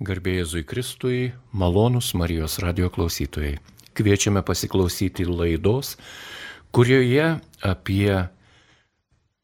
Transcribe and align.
Garbėjai 0.00 0.40
Jėzui 0.40 0.62
Kristui, 0.64 1.16
malonus 1.52 2.14
Marijos 2.16 2.54
radio 2.64 2.88
klausytojai. 2.88 3.58
Kviečiame 3.92 4.40
pasiklausyti 4.40 5.26
laidos, 5.28 5.90
kurioje 6.72 7.26
apie 7.60 8.14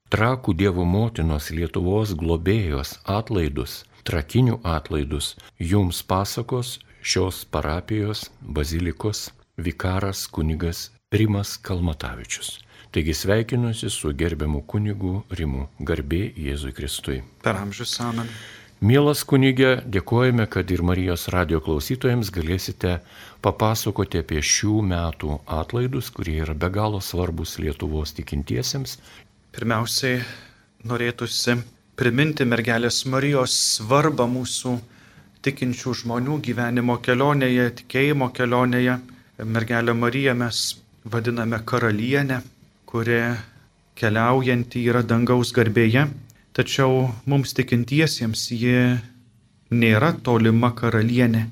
trakų 0.09 0.57
Dievo 0.57 0.89
motinos 0.89 1.51
Lietuvos 1.53 2.17
globėjos 2.17 2.95
atlaidus, 3.05 3.83
trakinių 4.09 4.63
atlaidus, 4.65 5.35
jums 5.61 6.01
pasakos 6.01 6.79
šios 7.05 7.45
parapijos 7.45 8.31
bazilikos 8.41 9.27
vikaras 9.61 10.25
kunigas 10.25 10.87
Rimas 11.13 11.59
Kalmatavičius. 11.61 12.63
Taigi 12.97 13.13
sveikinuosi 13.13 13.93
su 13.93 14.17
gerbiamu 14.17 14.65
kunigu 14.65 15.19
Rimu. 15.29 15.69
Garbė 15.85 16.31
Jėzui 16.33 16.73
Kristui. 16.73 17.21
Per 17.45 17.61
amžius 17.61 18.01
amen. 18.01 18.33
Mielas 18.85 19.23
kunigė, 19.25 19.79
dėkojame, 19.89 20.45
kad 20.53 20.69
ir 20.69 20.83
Marijos 20.85 21.31
radio 21.33 21.63
klausytojams 21.65 22.29
galėsite 22.29 22.99
papasakoti 23.41 24.21
apie 24.21 24.43
šių 24.45 24.83
metų 24.85 25.39
atlaidus, 25.49 26.11
kurie 26.13 26.43
yra 26.45 26.53
be 26.53 26.69
galo 26.69 27.01
svarbus 27.01 27.57
Lietuvos 27.57 28.13
tikintiesiems. 28.19 28.99
Pirmiausiai 29.57 30.21
norėtųsi 30.85 31.57
priminti 31.97 32.45
mergelės 32.45 33.07
Marijos 33.09 33.57
svarbą 33.79 34.29
mūsų 34.29 34.75
tikinčių 35.41 35.97
žmonių 36.03 36.37
gyvenimo 36.45 36.99
kelionėje, 37.01 37.71
tikėjimo 37.81 38.29
kelionėje. 38.37 38.99
Mergelę 39.41 39.97
Mariją 39.97 40.37
mes 40.37 40.77
vadiname 41.09 41.65
karalienę, 41.65 42.43
kuri 42.85 43.25
keliaujanti 43.97 44.85
yra 44.85 45.01
dangaus 45.01 45.57
garbėje 45.57 46.05
Tačiau 46.57 47.11
mums 47.29 47.51
tikintiesiems 47.53 48.47
ji 48.57 48.77
nėra 49.77 50.15
tolima 50.25 50.71
karalienė, 50.73 51.43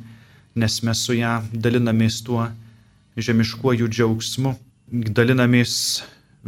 nes 0.57 0.77
mes 0.87 1.01
su 1.05 1.17
ją 1.19 1.33
dalinamės 1.53 2.23
tuo 2.25 2.47
žemiškuoju 3.27 3.89
džiaugsmu, 3.93 4.55
dalinamės 5.19 5.75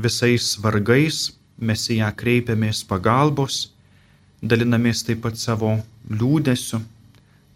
visais 0.07 0.55
vargais, 0.65 1.19
mes 1.61 1.85
į 1.93 1.99
ją 1.99 2.09
kreipiamės 2.23 2.81
pagalbos, 2.89 3.59
dalinamės 4.41 5.05
taip 5.05 5.21
pat 5.27 5.37
savo 5.37 5.75
liūdėsiu, 6.09 6.81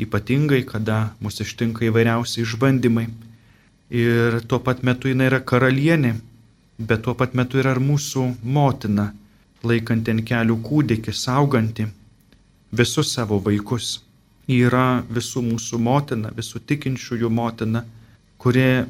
ypatingai 0.05 0.67
kada 0.69 0.98
mus 1.24 1.41
ištinka 1.41 1.86
įvairiausi 1.89 2.42
išbandymai. 2.44 3.06
Ir 3.89 4.42
tuo 4.44 4.61
pat 4.69 4.84
metu 4.84 5.08
jinai 5.08 5.30
yra 5.33 5.41
karalienė, 5.41 6.12
bet 6.77 7.06
tuo 7.08 7.17
pat 7.17 7.33
metu 7.33 7.64
yra 7.64 7.72
ir 7.72 7.80
mūsų 7.89 8.27
motina 8.44 9.08
laikanti 9.66 10.14
ant 10.14 10.25
kelių 10.27 10.56
kūdikį, 10.64 11.14
sauganti 11.14 11.86
visus 12.72 13.12
savo 13.14 13.41
vaikus. 13.44 13.98
Ji 14.48 14.64
yra 14.67 15.02
visų 15.11 15.42
mūsų 15.47 15.78
motina, 15.78 16.30
visų 16.34 16.62
tikinčiųjų 16.67 17.30
motina, 17.30 17.84
kuri 18.41 18.84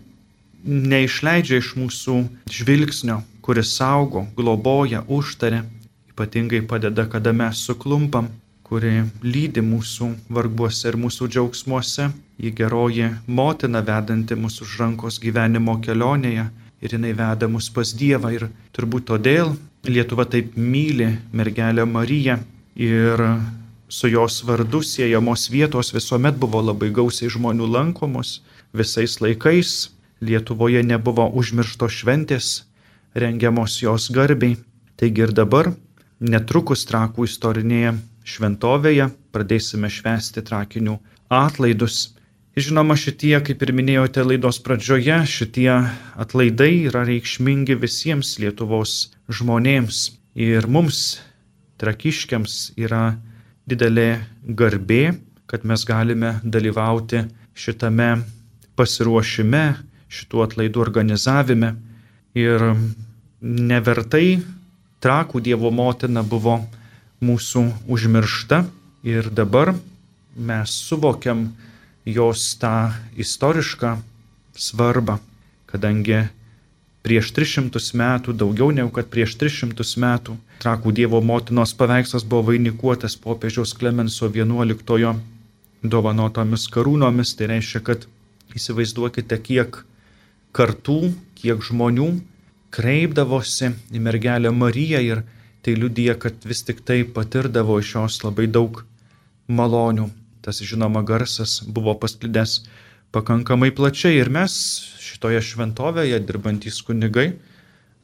neišleidžia 0.64 1.60
iš 1.60 1.74
mūsų 1.76 2.16
žvilgsnio, 2.52 3.20
kuris 3.44 3.74
saugo, 3.76 4.26
globoja, 4.36 5.02
užtarė, 5.08 5.64
ypatingai 6.12 6.62
padeda, 6.68 7.06
kada 7.10 7.32
mes 7.36 7.60
suklumpam, 7.66 8.28
kuri 8.64 9.02
lydi 9.24 9.64
mūsų 9.66 10.12
varguose 10.30 10.88
ir 10.88 10.98
mūsų 11.00 11.28
džiaugsmuose, 11.34 12.10
ji 12.38 12.52
geroji 12.56 13.10
motina 13.26 13.82
vedanti 13.84 14.38
mūsų 14.38 14.66
už 14.66 14.76
rankos 14.84 15.18
gyvenimo 15.20 15.80
kelionėje 15.82 16.46
ir 16.80 16.96
jinai 16.96 17.12
veda 17.16 17.48
mus 17.48 17.70
pas 17.72 17.92
Dievą 17.96 18.32
ir 18.36 18.48
turbūt 18.76 19.08
todėl 19.12 19.56
Lietuva 19.84 20.26
taip 20.28 20.56
myli 20.56 21.08
mergelę 21.32 21.86
Mariją 21.86 22.36
ir 22.76 23.20
su 23.88 24.08
jos 24.08 24.42
vardu 24.44 24.82
siejamos 24.82 25.48
vietos 25.50 25.94
visuomet 25.94 26.36
buvo 26.36 26.60
labai 26.60 26.90
gausiai 26.92 27.32
žmonių 27.32 27.66
lankomos 27.66 28.42
visais 28.76 29.16
laikais. 29.20 29.90
Lietuvoje 30.20 30.82
nebuvo 30.84 31.30
užmiršto 31.32 31.88
šventės, 31.88 32.66
rengiamos 33.16 33.78
jos 33.80 34.10
garbiai. 34.12 34.58
Taigi 35.00 35.24
ir 35.24 35.32
dabar, 35.32 35.72
netrukus 36.20 36.84
trakų 36.84 37.24
istorinėje 37.24 37.94
šventovėje, 38.28 39.08
pradėsime 39.32 39.88
švęsti 39.88 40.44
trakinių 40.44 40.98
atlaidus. 41.32 42.12
Žinoma, 42.58 42.96
šitie, 42.98 43.36
kaip 43.46 43.60
ir 43.62 43.70
minėjote 43.78 44.24
laidos 44.26 44.56
pradžioje, 44.66 45.20
šitie 45.30 45.70
atlaidai 46.18 46.88
yra 46.88 47.04
reikšmingi 47.06 47.76
visiems 47.78 48.32
Lietuvos 48.42 49.12
žmonėms. 49.30 50.00
Ir 50.34 50.66
mums, 50.66 51.20
trakiškiams, 51.78 52.72
yra 52.74 53.14
didelė 53.70 54.08
garbė, 54.58 55.14
kad 55.46 55.62
mes 55.62 55.86
galime 55.86 56.32
dalyvauti 56.42 57.22
šitame 57.54 58.10
pasiruošime, 58.74 59.64
šitų 60.10 60.44
atlaidų 60.48 60.82
organizavime. 60.82 61.76
Ir 62.34 62.66
nevertai 63.46 64.40
trakų 64.98 65.46
Dievo 65.46 65.70
motina 65.70 66.26
buvo 66.26 66.58
mūsų 67.22 67.66
užmiršta 67.86 68.64
ir 69.06 69.30
dabar 69.30 69.76
mes 70.34 70.80
suvokiam, 70.90 71.52
jos 72.04 72.56
tą 72.60 72.92
istorišką 73.16 73.96
svarbą, 74.56 75.18
kadangi 75.70 76.26
prieš 77.04 77.32
300 77.36 77.80
metų, 77.96 78.36
daugiau 78.36 78.70
negu 78.74 78.92
kad 78.94 79.08
prieš 79.12 79.36
300 79.40 79.86
metų, 80.00 80.36
Trakų 80.60 80.92
Dievo 80.92 81.22
motinos 81.24 81.72
paveikslas 81.72 82.26
buvo 82.28 82.50
vainikuotas 82.50 83.14
popiežiaus 83.16 83.72
Klemenso 83.72 84.28
XI 84.28 85.14
dovanotomis 85.80 86.66
karūnomis. 86.68 87.32
Tai 87.38 87.48
reiškia, 87.54 87.80
kad 87.80 88.04
įsivaizduokite, 88.52 89.38
kiek 89.40 89.78
kartų, 90.52 91.14
kiek 91.40 91.64
žmonių 91.64 92.10
kreipdavosi 92.76 93.72
į 93.88 94.04
mergelę 94.04 94.52
Mariją 94.52 95.00
ir 95.00 95.24
tai 95.64 95.78
liudyja, 95.80 96.18
kad 96.20 96.36
vis 96.44 96.60
tik 96.68 96.84
tai 96.84 97.02
patirdavo 97.08 97.80
iš 97.80 97.94
jos 97.96 98.20
labai 98.26 98.44
daug 98.44 98.84
malonių 99.48 100.10
tas 100.44 100.60
žinoma 100.64 101.02
garsas 101.06 101.60
buvo 101.66 101.94
pasklidęs 102.00 102.60
pakankamai 103.12 103.70
plačiai. 103.74 104.20
Ir 104.22 104.30
mes 104.32 104.54
šitoje 105.02 105.42
šventovėje 105.44 106.20
dirbantys 106.26 106.80
kunigai, 106.86 107.32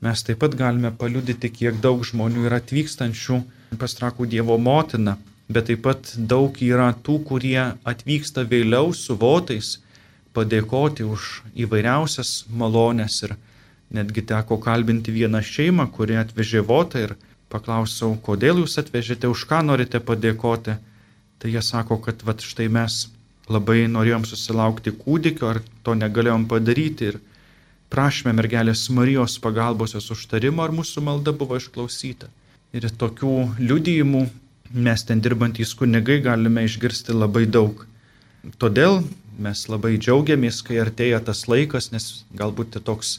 mes 0.04 0.24
taip 0.26 0.42
pat 0.42 0.56
galime 0.58 0.92
paliudyti, 0.92 1.52
kiek 1.52 1.80
daug 1.82 2.04
žmonių 2.04 2.46
yra 2.50 2.60
atvykstančių 2.62 3.40
pas 3.80 3.96
trakų 3.98 4.28
Dievo 4.30 4.58
motiną, 4.58 5.16
bet 5.48 5.70
taip 5.70 5.82
pat 5.86 6.12
daug 6.16 6.56
yra 6.62 6.92
tų, 7.06 7.20
kurie 7.28 7.60
atvyksta 7.84 8.46
vėliau 8.48 8.92
su 8.94 9.16
votais 9.18 9.76
padėkoti 10.36 11.06
už 11.06 11.28
įvairiausias 11.64 12.44
malonės. 12.52 13.22
Ir 13.24 13.36
netgi 13.96 14.26
teko 14.26 14.58
kalbinti 14.60 15.14
vieną 15.14 15.40
šeimą, 15.44 15.88
kuri 15.94 16.18
atvežė 16.20 16.64
votą 16.66 17.06
ir 17.06 17.16
paklausiau, 17.52 18.16
kodėl 18.22 18.64
jūs 18.64 18.76
atvežėte, 18.82 19.30
už 19.30 19.46
ką 19.48 19.62
norite 19.64 20.00
padėkoti 20.02 20.76
tai 21.38 21.52
jie 21.52 21.62
sako, 21.62 21.98
kad 22.02 22.22
vat 22.26 22.44
štai 22.44 22.68
mes 22.72 23.06
labai 23.52 23.84
norėjom 23.90 24.24
susilaukti 24.26 24.94
kūdikio, 24.96 25.50
ar 25.52 25.60
to 25.86 25.94
negalėjom 25.94 26.46
padaryti 26.50 27.10
ir 27.12 27.20
prašome 27.92 28.34
mergelės 28.34 28.88
Marijos 28.90 29.36
pagalbos 29.42 29.94
jos 29.94 30.10
užtarimo, 30.14 30.64
ar 30.64 30.74
mūsų 30.74 31.04
malda 31.06 31.34
buvo 31.36 31.58
išklausyta. 31.60 32.30
Ir 32.74 32.88
tokių 32.90 33.34
liudijimų 33.60 34.24
mes 34.74 35.04
ten 35.06 35.22
dirbantys 35.22 35.74
kunigai 35.78 36.18
galime 36.24 36.66
išgirsti 36.66 37.14
labai 37.14 37.46
daug. 37.46 37.86
Todėl 38.58 39.00
mes 39.42 39.62
labai 39.70 39.96
džiaugiamės, 40.00 40.62
kai 40.66 40.80
artėja 40.82 41.20
tas 41.24 41.44
laikas, 41.50 41.90
nes 41.92 42.24
galbūt 42.36 42.78
toks 42.84 43.18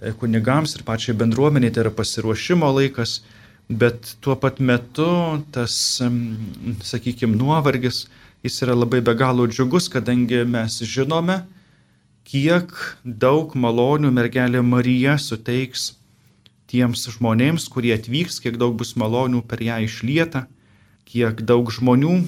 e, 0.00 0.12
kunigams 0.18 0.74
ir 0.76 0.84
pačiai 0.86 1.16
bendruomeniai 1.18 1.72
tai 1.74 1.84
yra 1.86 1.92
pasiruošimo 1.94 2.70
laikas, 2.80 3.20
bet 3.68 4.16
tuo 4.24 4.36
pat 4.40 4.60
metu 4.60 5.44
tas, 5.52 6.00
sakykime, 6.90 7.36
nuovargis, 7.36 8.06
jis 8.42 8.62
yra 8.64 8.74
labai 8.74 9.00
be 9.04 9.14
galo 9.14 9.46
džiugus, 9.46 9.90
kadangi 9.92 10.44
mes 10.48 10.80
žinome, 10.88 11.42
kiek 12.28 12.72
daug 13.04 13.54
malonių 13.56 14.10
mergelė 14.12 14.62
Marija 14.64 15.18
suteiks 15.20 15.92
tiems 16.68 17.06
žmonėms, 17.14 17.68
kurie 17.72 17.94
atvyks, 17.96 18.40
kiek 18.44 18.58
daug 18.60 18.76
bus 18.76 18.94
malonių 19.00 19.42
per 19.48 19.62
ją 19.64 19.80
išlieta, 19.84 20.46
kiek 21.08 21.40
daug 21.44 21.72
žmonių 21.72 22.18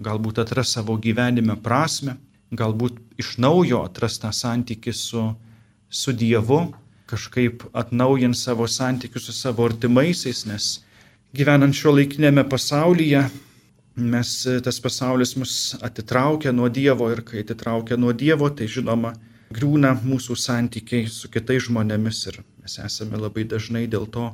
galbūt 0.00 0.40
atras 0.42 0.74
savo 0.76 0.96
gyvenime 1.00 1.56
prasme, 1.60 2.16
galbūt 2.52 2.98
iš 3.20 3.36
naujo 3.40 3.82
atras 3.86 4.20
tą 4.20 4.32
santykių 4.32 4.92
su, 4.92 5.22
su 5.88 6.12
Dievu, 6.12 6.66
kažkaip 7.08 7.64
atnaujint 7.72 8.36
savo 8.36 8.66
santykius 8.68 9.28
su 9.28 9.32
savo 9.32 9.64
artimaisiais, 9.64 10.44
nes 10.46 10.68
gyvenant 11.36 11.76
šio 11.76 11.92
laikinėme 11.96 12.44
pasaulyje, 12.48 13.22
mes, 13.96 14.32
tas 14.64 14.78
pasaulis 14.80 15.34
mus 15.36 15.54
atitraukia 15.84 16.52
nuo 16.52 16.68
Dievo 16.72 17.10
ir 17.12 17.22
kai 17.26 17.42
atitraukia 17.44 17.98
nuo 18.00 18.12
Dievo, 18.16 18.48
tai 18.50 18.68
žinoma, 18.70 19.12
griūna 19.52 19.94
mūsų 20.02 20.36
santykiai 20.40 21.06
su 21.12 21.30
kitais 21.32 21.66
žmonėmis 21.68 22.22
ir 22.30 22.40
mes 22.62 22.78
esame 22.82 23.20
labai 23.20 23.44
dažnai 23.48 23.84
dėl 23.90 24.08
to 24.12 24.30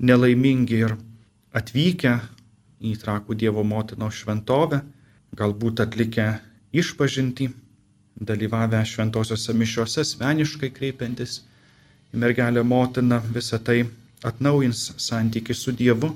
nelaimingi 0.00 0.80
ir 0.86 0.96
atvykę 1.56 2.14
į 2.80 2.94
trakų 3.02 3.36
Dievo 3.38 3.64
motinos 3.66 4.20
šventovę, 4.22 4.80
galbūt 5.38 5.82
atlikę 5.84 6.28
išpažinti, 6.72 7.50
dalyvavę 8.18 8.80
šventosiuose 8.88 9.54
mišiuose, 9.54 10.02
asmeniškai 10.02 10.72
kreipiantis 10.74 11.42
į 12.14 12.22
mergelę 12.24 12.64
motiną, 12.64 13.20
visą 13.34 13.60
tai 13.62 13.84
atnaujins 14.26 14.88
santyki 14.98 15.54
su 15.54 15.74
Dievu 15.76 16.14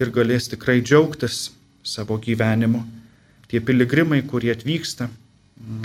ir 0.00 0.12
galės 0.14 0.48
tikrai 0.52 0.80
džiaugtis 0.80 1.50
savo 1.82 2.18
gyvenimu. 2.22 2.82
Tie 3.50 3.60
piligrimai, 3.60 4.22
kurie 4.24 4.52
atvyksta, 4.54 5.10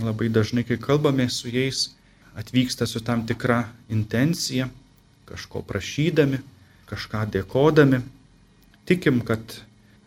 labai 0.02 0.30
dažnai, 0.34 0.64
kai 0.64 0.78
kalbame 0.80 1.28
su 1.30 1.52
jais, 1.52 1.90
atvyksta 2.38 2.88
su 2.88 3.02
tam 3.04 3.26
tikra 3.28 3.66
intencija, 3.90 4.70
kažko 5.28 5.64
prašydami, 5.68 6.40
kažką 6.88 7.26
dėkodami. 7.34 8.02
Tikim, 8.88 9.20
kad 9.28 9.60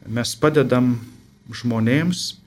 mes 0.06 0.32
padedam 0.40 0.94
žmonėms, 1.52 2.40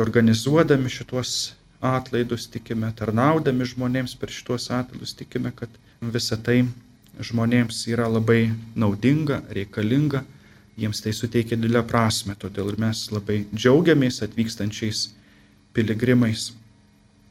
organizuodami 0.00 0.90
šituos 0.92 1.54
atlaidus, 1.80 2.44
tikime, 2.52 2.90
tarnaudami 2.92 3.64
žmonėms 3.64 4.12
per 4.20 4.28
šituos 4.28 4.68
atlaidus, 4.76 5.14
tikime, 5.16 5.54
kad 5.56 5.72
visa 6.00 6.36
tai 6.36 6.66
žmonėms 7.20 7.86
yra 7.88 8.08
labai 8.08 8.50
naudinga, 8.76 9.40
reikalinga, 9.56 10.24
jiems 10.80 11.02
tai 11.04 11.12
suteikia 11.16 11.58
didelę 11.60 11.82
prasme, 11.88 12.36
todėl 12.38 12.72
ir 12.72 12.78
mes 12.80 13.06
labai 13.12 13.42
džiaugiamės 13.52 14.22
atvykstančiais 14.26 15.10
piligrimais. 15.76 16.50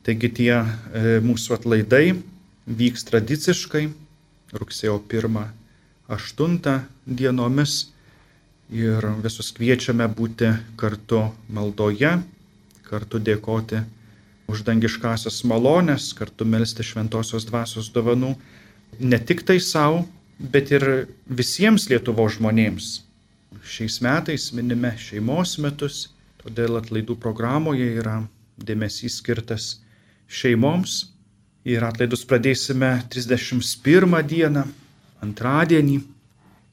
Taigi 0.06 0.30
tie 0.40 0.54
e, 0.56 0.66
mūsų 1.26 1.58
atlaidai 1.58 2.14
vyks 2.70 3.08
tradiciškai 3.10 3.88
rugsėjo 4.60 5.00
1-8 5.10 6.78
dienomis 7.06 7.80
ir 8.70 9.06
visus 9.24 9.52
kviečiame 9.58 10.08
būti 10.14 10.54
kartu 10.78 11.26
maldoje, 11.50 12.20
kartu 12.86 13.22
dėkoti 13.22 13.82
už 14.50 14.64
dangiškasias 14.66 15.44
malonės, 15.46 16.14
kartu 16.18 16.46
melstį 16.46 16.86
šventosios 16.86 17.46
dvasios 17.50 17.92
dovanų 17.94 18.34
ne 19.00 19.20
tik 19.20 19.44
tai 19.46 19.60
savo, 19.62 20.06
bet 20.40 20.72
ir 20.74 20.86
visiems 21.28 21.90
Lietuvo 21.92 22.26
žmonėms. 22.32 23.09
Šiais 23.66 23.98
metais 24.06 24.52
minime 24.54 24.92
šeimos 24.98 25.56
metus, 25.64 26.10
todėl 26.42 26.78
atlaidų 26.80 27.16
programoje 27.22 27.88
yra 28.02 28.20
dėmesys 28.62 29.18
skirtas 29.22 29.80
šeimoms. 30.30 31.00
Ir 31.68 31.84
atlaidus 31.84 32.24
pradėsime 32.30 32.92
31 33.12 34.22
dieną, 34.30 34.64
antradienį, 35.26 35.98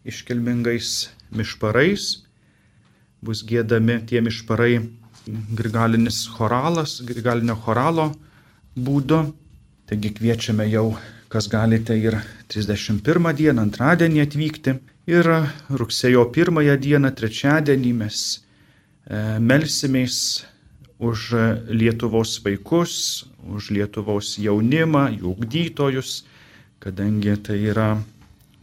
iškilmingais 0.07 0.93
mišparais. 1.35 2.05
Bus 3.25 3.43
gėdami 3.43 3.99
tie 4.07 4.21
mišparai 4.23 4.77
grigalinis 5.27 6.27
choralas, 6.37 7.01
grigalinio 7.09 7.57
choralo 7.65 8.11
būdu. 8.77 9.23
Taigi 9.87 10.13
kviečiame 10.15 10.67
jau, 10.69 10.91
kas 11.33 11.49
galite 11.51 11.97
ir 11.99 12.19
31 12.53 13.33
dieną, 13.41 13.65
antradienį 13.67 14.23
atvykti. 14.27 14.77
Ir 15.07 15.23
rugsėjo 15.71 16.25
1 16.35 16.81
dieną, 16.83 17.13
trečiadienį 17.15 17.93
mes 17.95 18.17
e, 18.27 19.39
melsimės 19.39 20.17
už 20.99 21.31
Lietuvos 21.71 22.41
vaikus, 22.43 23.23
už 23.47 23.71
Lietuvos 23.71 24.33
jaunimą, 24.43 25.05
jų 25.15 25.31
ugdytojus, 25.31 26.25
kadangi 26.83 27.37
tai 27.39 27.61
yra 27.71 27.93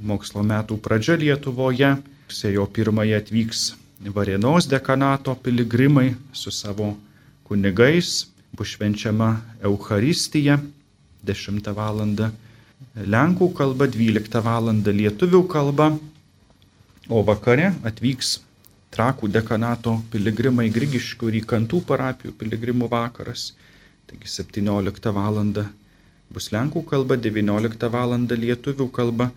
mokslo 0.04 0.44
metų 0.44 0.82
pradžia 0.84 1.16
Lietuvoje. 1.16 1.96
Rugsėjo 2.28 2.68
pirmąją 2.76 3.24
atvyks 3.24 3.64
Varienos 4.12 4.68
dekanato 4.68 5.40
piligrimai 5.40 6.10
su 6.36 6.52
savo 6.52 6.98
kunigais, 7.48 8.28
bus 8.52 8.76
švenčiama 8.76 9.38
Euharistija 9.64 10.60
10 11.24 11.72
val. 11.72 12.04
Lenkų 13.00 13.54
kalba, 13.56 13.88
12 13.88 14.42
val. 14.44 14.74
lietuvių 14.76 15.48
kalba, 15.48 15.94
o 17.10 17.24
vakare 17.28 17.74
atvyks 17.88 18.40
Trakų 18.94 19.26
dekanato 19.34 19.96
piligrimai 20.14 20.68
Grigiškių 20.70 21.32
ir 21.32 21.40
Įkantų 21.40 21.80
parapijų 21.90 22.36
piligrimų 22.38 22.86
vakaras. 22.92 23.48
Taigi 24.06 24.30
17 24.30 25.14
val. 25.16 25.40
bus 26.34 26.52
lenkų 26.54 26.84
kalba, 26.86 27.18
19 27.18 27.90
val. 27.90 28.14
lietuvių 28.44 28.88
kalba. 28.94 29.32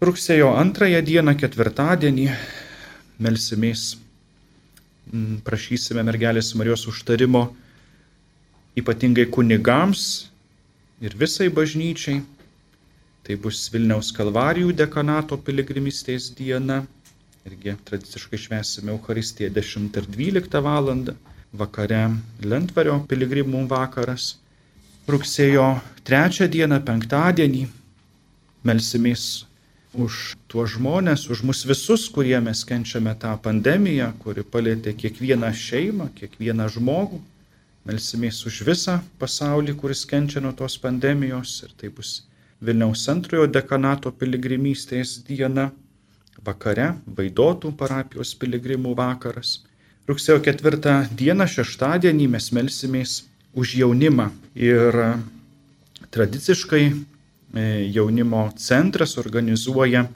Rugsėjo 0.00 0.54
antrąją 0.56 1.02
dieną, 1.04 1.36
ketvirtadienį, 1.36 2.30
melsimės, 3.20 3.98
prašysime 5.44 6.02
mergelės 6.02 6.54
Marijos 6.56 6.86
užtarimo 6.88 7.50
ypatingai 8.76 9.28
kunigams 9.28 10.30
ir 11.00 11.12
visai 11.20 11.50
bažnyčiai. 11.52 12.22
Tai 13.22 13.36
bus 13.38 13.68
Vilniaus 13.70 14.10
Kalvarijų 14.16 14.72
dekanato 14.74 15.36
piligrimistės 15.46 16.32
diena 16.34 16.80
irgi 17.46 17.74
tradiciškai 17.86 18.38
švesime 18.38 18.90
Euharistiją 18.94 19.50
10 19.58 19.98
ir 20.00 20.08
12 20.16 20.62
val. 20.66 20.90
Vakare 21.52 22.00
Lentvario 22.42 22.96
piligrimų 23.08 23.66
vakaras. 23.68 24.38
Rugsėjo 25.10 25.66
3 26.08 26.48
dieną, 26.48 26.78
penktadienį, 26.86 27.66
melsimės 28.64 29.24
už 29.92 30.36
tuos 30.48 30.72
žmonės, 30.78 31.26
už 31.28 31.42
mus 31.44 31.62
visus, 31.68 32.08
kurie 32.08 32.38
mes 32.40 32.64
kenčiame 32.64 33.12
tą 33.20 33.34
pandemiją, 33.44 34.12
kuri 34.24 34.42
palėtė 34.42 34.96
kiekvieną 34.96 35.52
šeimą, 35.52 36.08
kiekvieną 36.16 36.70
žmogų. 36.78 37.20
Melsimės 37.84 38.42
už 38.48 38.62
visą 38.70 39.00
pasaulį, 39.18 39.76
kuris 39.76 40.06
kenčia 40.08 40.40
nuo 40.40 40.54
tos 40.56 40.78
pandemijos 40.78 41.58
ir 41.66 41.74
tai 41.76 41.90
bus 41.90 42.22
Vilniaus 42.62 43.08
antrojo 43.10 43.48
dekanato 43.50 44.12
piligrimystės 44.14 45.16
diena 45.26 45.72
vakare 46.46 46.92
Vaidotų 47.16 47.72
parapijos 47.78 48.36
piligrimų 48.38 48.94
vakaras. 48.98 49.56
Rugsėjo 50.06 50.38
ketvirtą 50.46 50.94
dieną, 51.18 51.48
šeštadienį 51.50 52.28
mes 52.30 52.46
melsimės 52.54 53.16
už 53.58 53.74
jaunimą 53.80 54.28
ir 54.54 54.98
tradiciškai 56.14 56.84
e, 56.86 56.94
jaunimo 57.96 58.44
centras 58.58 59.16
organizuoja 59.18 60.06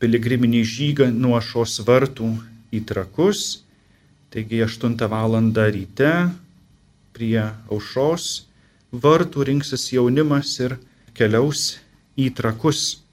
piligriminį 0.00 0.62
žygą 0.74 1.08
nuo 1.16 1.40
šios 1.40 1.78
vartų 1.88 2.28
į 2.76 2.84
trakus. 2.92 3.62
Taigi 4.30 4.60
8 4.68 5.00
val. 5.10 5.40
ryte 5.72 6.12
prie 7.16 7.42
aušos 7.72 8.28
vartų 8.92 9.48
rinksis 9.48 9.90
jaunimas 9.92 10.52
ir 10.60 10.76
keliaus 11.20 11.76
į 12.16 12.32
trakus. 12.40 13.04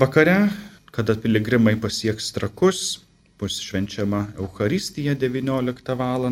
Vakare 0.00 0.48
kada 0.90 1.14
piligrimai 1.14 1.76
pasieks 1.80 2.32
trakus, 2.32 3.00
bus 3.38 3.60
švenčiama 3.62 4.26
Euharistija 4.38 5.14
19 5.14 5.94
val. 5.96 6.26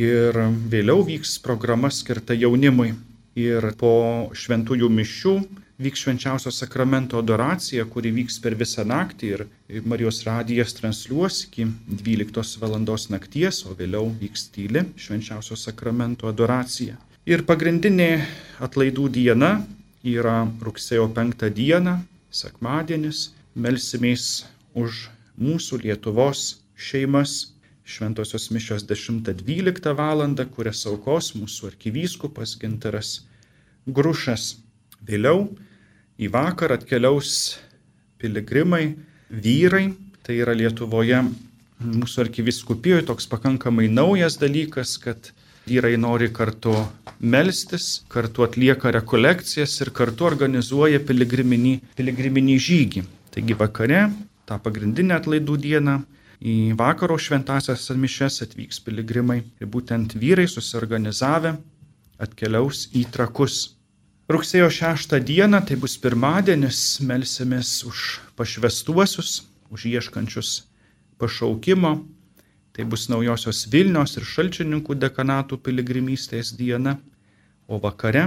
ir 0.00 0.36
vėliau 0.72 1.02
vyks 1.04 1.38
programa 1.42 1.90
skirta 1.90 2.34
jaunimui. 2.34 2.94
Ir 3.36 3.72
po 3.78 4.30
šventųjų 4.32 4.88
mišių 4.88 5.34
vyks 5.80 6.04
švenčiausio 6.04 6.50
sakramento 6.50 7.18
adoracija, 7.18 7.84
kuri 7.84 8.12
vyks 8.12 8.38
per 8.42 8.54
visą 8.54 8.84
naktį 8.84 9.26
ir 9.34 9.44
Marijos 9.84 10.22
radijas 10.24 10.74
transliuos 10.74 11.44
iki 11.44 11.66
12 11.88 12.58
val. 12.60 12.78
nakties, 13.10 13.64
o 13.66 13.74
vėliau 13.74 14.08
vyks 14.20 14.48
tyli 14.54 14.84
švenčiausio 14.96 15.56
sakramento 15.56 16.28
adoracija. 16.28 16.96
Ir 17.26 17.42
pagrindinė 17.42 18.24
atlaidų 18.60 19.08
diena 19.08 19.66
yra 20.04 20.48
rugsėjo 20.64 21.08
5 21.12 21.50
diena, 21.52 22.00
sekmadienis 22.30 23.30
melsimės 23.54 24.46
už 24.74 25.08
mūsų 25.40 25.82
Lietuvos 25.84 26.60
šeimas. 26.76 27.52
Šventosios 27.84 28.50
mišios 28.54 28.84
10-12 28.86 29.94
val. 29.98 30.22
kurias 30.54 30.86
aukos 30.86 31.34
mūsų 31.34 31.72
arkivyskupas 31.72 32.56
Gintaras 32.60 33.26
Grušas. 33.86 34.60
Vėliau 35.02 35.48
į 36.20 36.30
vakarą 36.30 36.78
atkeliaus 36.78 37.58
piligrimai, 38.18 38.94
vyrai, 39.30 39.96
tai 40.22 40.38
yra 40.38 40.54
Lietuvoje 40.54 41.24
mūsų 41.80 42.26
arkiviskupijoje 42.26 43.06
toks 43.08 43.26
pakankamai 43.26 43.88
naujas 43.88 44.36
dalykas, 44.38 44.98
kad 45.00 45.32
vyrai 45.70 45.96
nori 46.00 46.28
kartu 46.34 46.74
melstis, 47.20 48.02
kartu 48.10 48.44
atlieka 48.46 48.90
rekolekcijas 48.96 49.76
ir 49.84 49.92
kartu 49.94 50.26
organizuoja 50.26 51.00
piligriminį, 51.06 51.74
piligriminį 51.98 52.56
žygį. 52.66 53.04
Taigi 53.30 53.56
vakare, 53.58 54.08
tą 54.48 54.58
pagrindinę 54.62 55.14
atlaidų 55.20 55.58
dieną, 55.66 56.00
į 56.40 56.72
vakaro 56.76 57.18
šventasias 57.20 57.90
mišes 57.92 58.40
atvyks 58.46 58.80
piligrimai 58.82 59.42
ir 59.60 59.68
būtent 59.68 60.16
vyrai 60.16 60.48
susiorganizavę 60.48 61.52
atkeliaus 62.20 62.88
į 62.96 63.04
trakus. 63.12 63.76
Rugsėjo 64.30 64.70
6 64.70 65.18
dieną, 65.26 65.60
tai 65.66 65.76
bus 65.76 65.96
pirmadienis, 65.98 67.00
melsimės 67.02 67.80
už 67.84 68.20
pašvestuosius, 68.38 69.42
už 69.70 69.86
ieškančius 69.90 70.50
pašaukimo. 71.18 71.98
Tai 72.80 72.86
bus 72.88 73.10
naujosios 73.12 73.66
Vilnios 73.68 74.14
ir 74.16 74.24
Šalčininkų 74.24 74.94
dekanatų 74.96 75.58
piligrimystės 75.60 76.54
diena, 76.56 76.94
o 77.68 77.76
vakare 77.76 78.22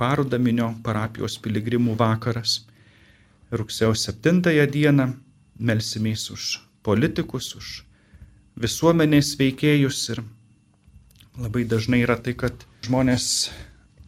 Parudaminio 0.00 0.70
parapijos 0.80 1.34
piligrimų 1.44 1.98
vakaras. 2.00 2.54
Rugsėjo 3.52 3.90
7 3.92 4.40
dieną 4.72 5.06
melsimės 5.60 6.24
už 6.32 6.46
politikus, 6.82 7.50
už 7.60 7.68
visuomenės 8.56 9.34
veikėjus 9.36 10.00
ir 10.14 10.24
labai 11.36 11.66
dažnai 11.68 12.00
yra 12.00 12.16
tai, 12.16 12.32
kad 12.32 12.64
žmonės 12.88 13.50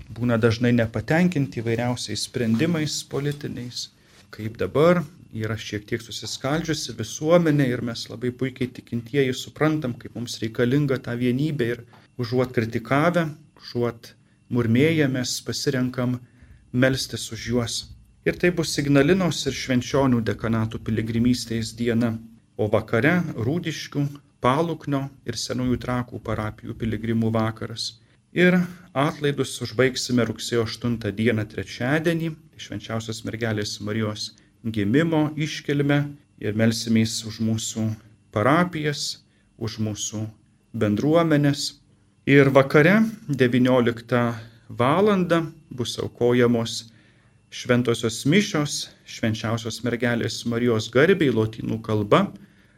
būna 0.09 0.41
dažnai 0.41 0.73
nepatenkinti 0.73 1.61
įvairiausiais 1.61 2.25
sprendimais 2.31 3.03
politiniais, 3.13 3.91
kaip 4.33 4.57
dabar 4.57 5.05
yra 5.33 5.57
šiek 5.57 5.87
tiek 5.89 6.03
susiskaldžiusi 6.05 6.93
visuomenė 6.99 7.69
ir 7.73 7.83
mes 7.89 8.05
labai 8.11 8.31
puikiai 8.37 8.69
tikintieji 8.77 9.33
suprantam, 9.37 9.95
kaip 9.97 10.17
mums 10.19 10.37
reikalinga 10.43 10.99
ta 11.07 11.15
vienybė 11.17 11.69
ir 11.75 11.81
užuot 12.21 12.53
kritikavę, 12.53 13.25
užuot 13.57 14.12
murmėję 14.53 15.09
mes 15.09 15.39
pasirenkam 15.47 16.19
melstis 16.73 17.31
už 17.33 17.47
juos. 17.53 17.79
Ir 18.29 18.37
tai 18.39 18.53
bus 18.55 18.75
Signalinos 18.77 19.41
ir 19.49 19.57
Švenčionių 19.57 20.21
dekanatų 20.29 20.83
piligrimystės 20.85 21.73
diena, 21.79 22.12
o 22.61 22.69
vakare 22.71 23.17
Rūdiškių, 23.35 24.05
Paluknio 24.43 25.07
ir 25.27 25.39
Senųjų 25.39 25.81
trakų 25.83 26.21
parapijų 26.23 26.77
piligrimų 26.79 27.33
vakaras. 27.35 28.03
Ir 28.37 28.59
atlaidus 28.93 29.57
užbaigsime 29.65 30.25
rugsėjo 30.29 30.67
8 30.69 31.01
dieną 31.17 31.49
trečiadienį, 31.49 32.31
švenčiausios 32.62 33.25
mergelės 33.27 33.79
Marijos 33.85 34.31
gimimo 34.64 35.31
iškilme 35.37 35.99
ir 36.42 36.57
melsimės 36.59 37.23
už 37.26 37.40
mūsų 37.42 37.87
parapijas, 38.35 39.23
už 39.59 39.78
mūsų 39.83 40.26
bendruomenės. 40.75 41.78
Ir 42.26 42.50
vakare 42.54 43.02
19 43.28 44.23
val. 44.69 45.09
bus 45.71 45.99
aukojamos 45.99 46.92
šventosios 47.50 48.25
mišios, 48.26 48.90
švenčiausios 49.04 49.83
mergelės 49.85 50.45
Marijos 50.47 50.88
garbiai 50.92 51.33
lotynų 51.33 51.81
kalba, 51.83 52.33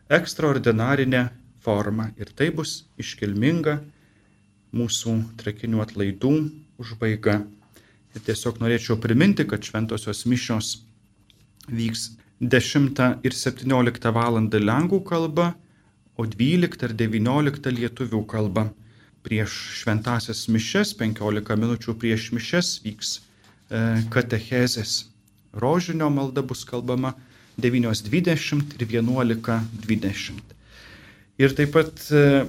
ekstraordinarinė 0.08 1.28
forma. 1.60 2.10
Ir 2.16 2.32
tai 2.34 2.50
bus 2.50 2.84
iškilminga 2.98 3.80
mūsų 4.74 5.14
trekinių 5.38 5.82
atlaidų 5.84 6.32
užbaiga. 6.78 7.42
Ir 8.14 8.22
tiesiog 8.26 8.58
norėčiau 8.62 8.98
priminti, 9.02 9.46
kad 9.46 9.62
šventosios 9.62 10.24
mišios 10.26 10.78
vyks 11.68 12.10
10 12.40 13.20
ir 13.24 13.32
17 13.32 14.12
val. 14.12 14.38
lenkų 14.38 15.00
kalba, 15.04 15.54
o 16.16 16.26
12 16.26 16.84
ir 16.84 16.94
19 16.94 17.70
lietuvių 17.78 18.24
kalba. 18.26 18.68
Prieš 19.24 19.52
šventasias 19.80 20.48
mišes, 20.52 20.92
15 21.00 21.56
minučių 21.56 21.94
prieš 21.96 22.32
mišes 22.36 22.80
vyks 22.84 23.14
e, 23.70 24.02
katechezės. 24.12 25.06
Rožinio 25.54 26.10
malda 26.10 26.42
bus 26.42 26.64
kalbama 26.68 27.14
9.20 27.56 28.76
ir 28.76 28.86
11.20. 29.00 30.52
Ir 31.38 31.54
taip 31.56 31.72
pat, 31.72 32.04
e, 32.12 32.44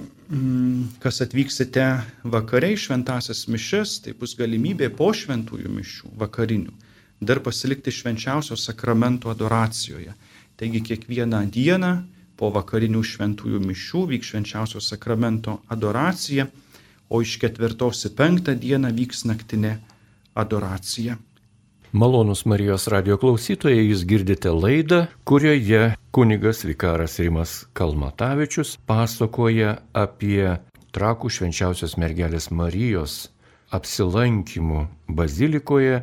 kas 1.00 1.22
atvyksite 1.24 1.86
vakariai 2.24 2.76
šventasias 2.76 3.46
mišes, 3.48 4.02
tai 4.04 4.12
bus 4.12 4.36
galimybė 4.36 4.90
po 4.98 5.14
šventųjų 5.16 5.72
mišių 5.78 6.12
vakarinių 6.20 6.74
dar 7.20 7.40
pasilikti 7.40 7.92
švenčiausio 7.92 8.56
sakramento 8.56 9.30
adoracijoje. 9.30 10.14
Taigi 10.56 10.80
kiekvieną 10.80 11.42
dieną 11.52 11.92
po 12.36 12.50
vakarinių 12.52 13.02
šventųjų 13.04 13.60
mišių 13.64 14.02
vyks 14.12 14.32
švenčiausio 14.32 14.80
sakramento 14.84 15.60
adoracija, 15.72 16.46
o 17.08 17.22
iš 17.22 17.36
ketvirtos 17.40 18.04
į 18.08 18.12
penktą 18.18 18.56
dieną 18.58 18.90
vyks 18.96 19.24
naktinė 19.28 19.76
adoracija. 20.34 21.16
Malonus 21.96 22.42
Marijos 22.44 22.88
radio 22.92 23.16
klausytojai, 23.16 23.86
jūs 23.88 24.02
girdite 24.04 24.50
laidą, 24.52 25.06
kurioje 25.24 25.94
kunigas 26.12 26.64
vikaras 26.66 27.16
Rimas 27.22 27.62
Kalmatavičius 27.78 28.74
pasakoja 28.84 29.78
apie 29.96 30.58
trakų 30.92 31.30
švenčiausios 31.32 31.96
mergelės 32.00 32.50
Marijos 32.50 33.30
apsilankimų 33.72 34.86
bazilikoje 35.08 36.02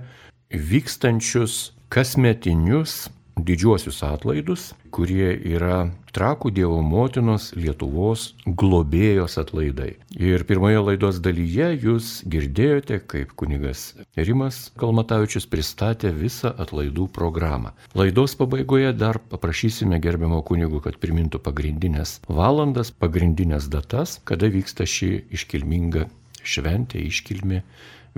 vykstančius 0.54 1.74
kasmetinius 1.90 3.10
didžiuosius 3.38 4.04
atlaidus, 4.06 4.72
kurie 4.94 5.34
yra 5.56 5.90
Trakų 6.14 6.52
Dievo 6.54 6.78
motinos 6.86 7.48
Lietuvos 7.58 8.28
globėjos 8.46 9.40
atlaidai. 9.42 9.96
Ir 10.14 10.44
pirmoje 10.46 10.84
laidos 10.86 11.18
dalyje 11.26 11.72
jūs 11.82 12.12
girdėjote, 12.30 13.00
kaip 13.10 13.34
kunigas 13.40 13.96
Rimas 14.14 14.68
Kalmatavičius 14.78 15.50
pristatė 15.50 16.14
visą 16.14 16.54
atlaidų 16.62 17.08
programą. 17.16 17.74
Laidos 17.98 18.38
pabaigoje 18.38 18.94
dar 18.94 19.18
paprašysime 19.34 19.98
gerbiamo 20.04 20.44
kunigo, 20.46 20.84
kad 20.86 21.02
primintų 21.02 21.42
pagrindinės 21.42 22.20
valandas, 22.30 22.94
pagrindinės 22.94 23.72
datas, 23.74 24.20
kada 24.30 24.52
vyksta 24.54 24.86
ši 24.86 25.16
iškilminga 25.34 26.06
šventė, 26.44 27.02
iškilmi 27.10 27.64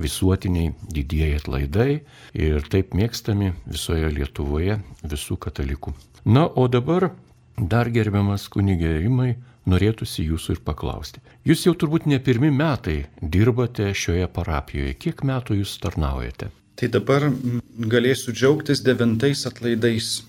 visuotiniai 0.02 0.74
didieji 0.92 1.40
atlaidai 1.40 1.90
ir 2.34 2.68
taip 2.72 2.96
mėgstami 2.98 3.54
visoje 3.66 4.12
Lietuvoje 4.12 4.80
visų 5.04 5.38
katalikų. 5.48 5.96
Na, 6.26 6.46
o 6.46 6.68
dabar 6.68 7.12
dar 7.58 7.90
gerbiamas 7.94 8.48
kunigėrimai 8.52 9.36
norėtųsi 9.70 10.26
jūsų 10.28 10.58
ir 10.58 10.62
paklausti. 10.66 11.22
Jūs 11.46 11.66
jau 11.68 11.74
turbūt 11.78 12.08
ne 12.10 12.20
pirmi 12.22 12.52
metai 12.54 13.06
dirbate 13.22 13.92
šioje 13.98 14.28
parapijoje. 14.34 14.94
Kiek 15.00 15.24
metų 15.26 15.60
jūs 15.62 15.78
tarnaujate? 15.82 16.52
Tai 16.76 16.90
dabar 16.92 17.30
galėsiu 17.94 18.34
džiaugtis 18.36 18.84
devintais 18.86 19.46
atlaidais. 19.48 20.20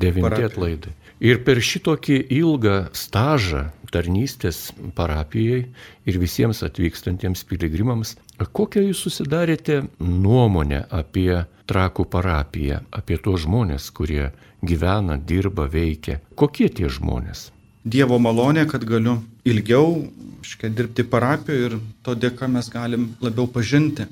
Devinti 0.00 0.44
atlaidai. 0.46 0.92
Ir 1.24 1.40
per 1.46 1.60
šitokį 1.62 2.18
ilgą 2.34 2.76
stažą 2.96 3.68
tarnystės 3.94 4.68
parapijai 4.98 5.64
ir 6.10 6.18
visiems 6.20 6.62
atvykstantiems 6.66 7.44
piligrimams, 7.48 8.16
kokią 8.44 8.88
jūs 8.88 9.04
susidarėte 9.06 9.82
nuomonę 10.00 10.84
apie 10.90 11.44
trakų 11.70 12.08
parapiją, 12.12 12.82
apie 12.92 13.18
tos 13.22 13.44
žmonės, 13.46 13.88
kurie 13.94 14.32
gyvena, 14.64 15.16
dirba, 15.16 15.68
veikia? 15.70 16.18
Kokie 16.34 16.68
tie 16.68 16.90
žmonės? 16.92 17.50
Dievo 17.84 18.18
malonė, 18.20 18.64
kad 18.68 18.84
galiu 18.88 19.18
ilgiau 19.44 20.04
škia, 20.44 20.70
dirbti 20.72 21.04
parapijoje 21.08 21.70
ir 21.70 21.78
to 22.04 22.14
dėka 22.16 22.48
mes 22.48 22.68
galim 22.72 23.10
labiau 23.24 23.48
pažinti, 23.50 24.06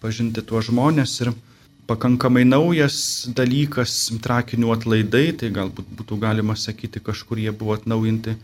pažinti 0.00 0.44
tuos 0.44 0.68
žmonės 0.70 1.14
ir 1.24 1.32
pakankamai 1.88 2.44
naujas 2.48 2.98
dalykas 3.36 3.94
trakinių 4.24 4.72
atlaidai, 4.74 5.30
tai 5.38 5.52
galbūt 5.54 5.88
būtų 5.98 6.18
galima 6.22 6.56
sakyti, 6.58 7.02
kažkur 7.04 7.40
jie 7.40 7.52
buvo 7.56 7.76
atnaujinti 7.76 8.36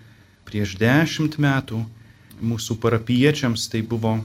prieš 0.53 0.77
dešimt 0.77 1.39
metų. 1.41 1.81
Mūsų 2.43 2.77
parapiečiams 2.83 3.69
tai 3.73 3.81
buvo 3.87 4.19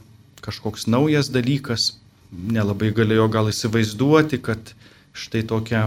kažkoks 0.44 0.88
naujas 0.92 1.30
dalykas, 1.32 1.96
nelabai 2.32 2.92
galėjo 2.92 3.28
gal 3.32 3.48
įsivaizduoti, 3.52 4.42
kad 4.44 4.74
štai 5.18 5.44
tokią 5.48 5.84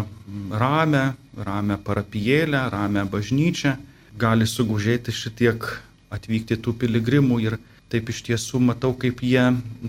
ramę, 0.62 1.04
ramę 1.37 1.76
parapijėlę, 1.85 2.62
ramę 2.73 3.04
bažnyčią 3.12 3.76
gali 4.18 4.47
sugužėti 4.47 5.12
šitiek 5.14 5.66
atvykti 6.11 6.56
tų 6.59 6.75
piligrimų 6.80 7.40
ir 7.44 7.59
taip 7.92 8.11
iš 8.11 8.23
tiesų 8.30 8.62
matau, 8.70 8.94
kaip 8.94 9.23
jie 9.23 9.44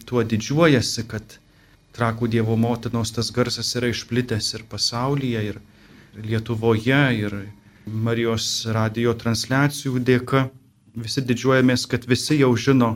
tuo 0.06 0.24
didžiuojasi, 0.26 1.08
kad 1.08 1.38
Trakų 1.92 2.30
Dievo 2.32 2.56
motinos 2.56 3.12
tas 3.12 3.32
garsas 3.36 3.74
yra 3.76 3.90
išplitęs 3.92 4.54
ir 4.56 4.62
pasaulyje, 4.72 5.42
ir 5.52 5.58
Lietuvoje, 6.16 7.02
ir 7.20 7.36
Marijos 7.92 8.66
radio 8.72 9.14
transliacijų 9.18 10.00
dėka. 10.08 10.46
Visi 10.96 11.24
didžiuojamės, 11.24 11.86
kad 11.92 12.08
visi 12.08 12.38
jau 12.40 12.52
žino, 12.56 12.92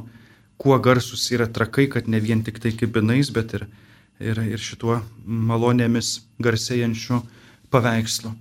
kuo 0.59 0.77
garsus 0.79 1.27
yra 1.35 1.47
trakai, 1.51 1.87
kad 1.91 2.07
ne 2.11 2.19
vien 2.23 2.43
tik 2.43 2.59
tai 2.63 2.71
kibinais, 2.75 3.31
bet 3.35 3.53
ir, 3.55 3.65
ir, 4.19 4.39
ir 4.39 4.59
šituo 4.59 5.01
malonėmis 5.25 6.11
garsėjančiu 6.43 7.21
paveikslu. 7.71 8.33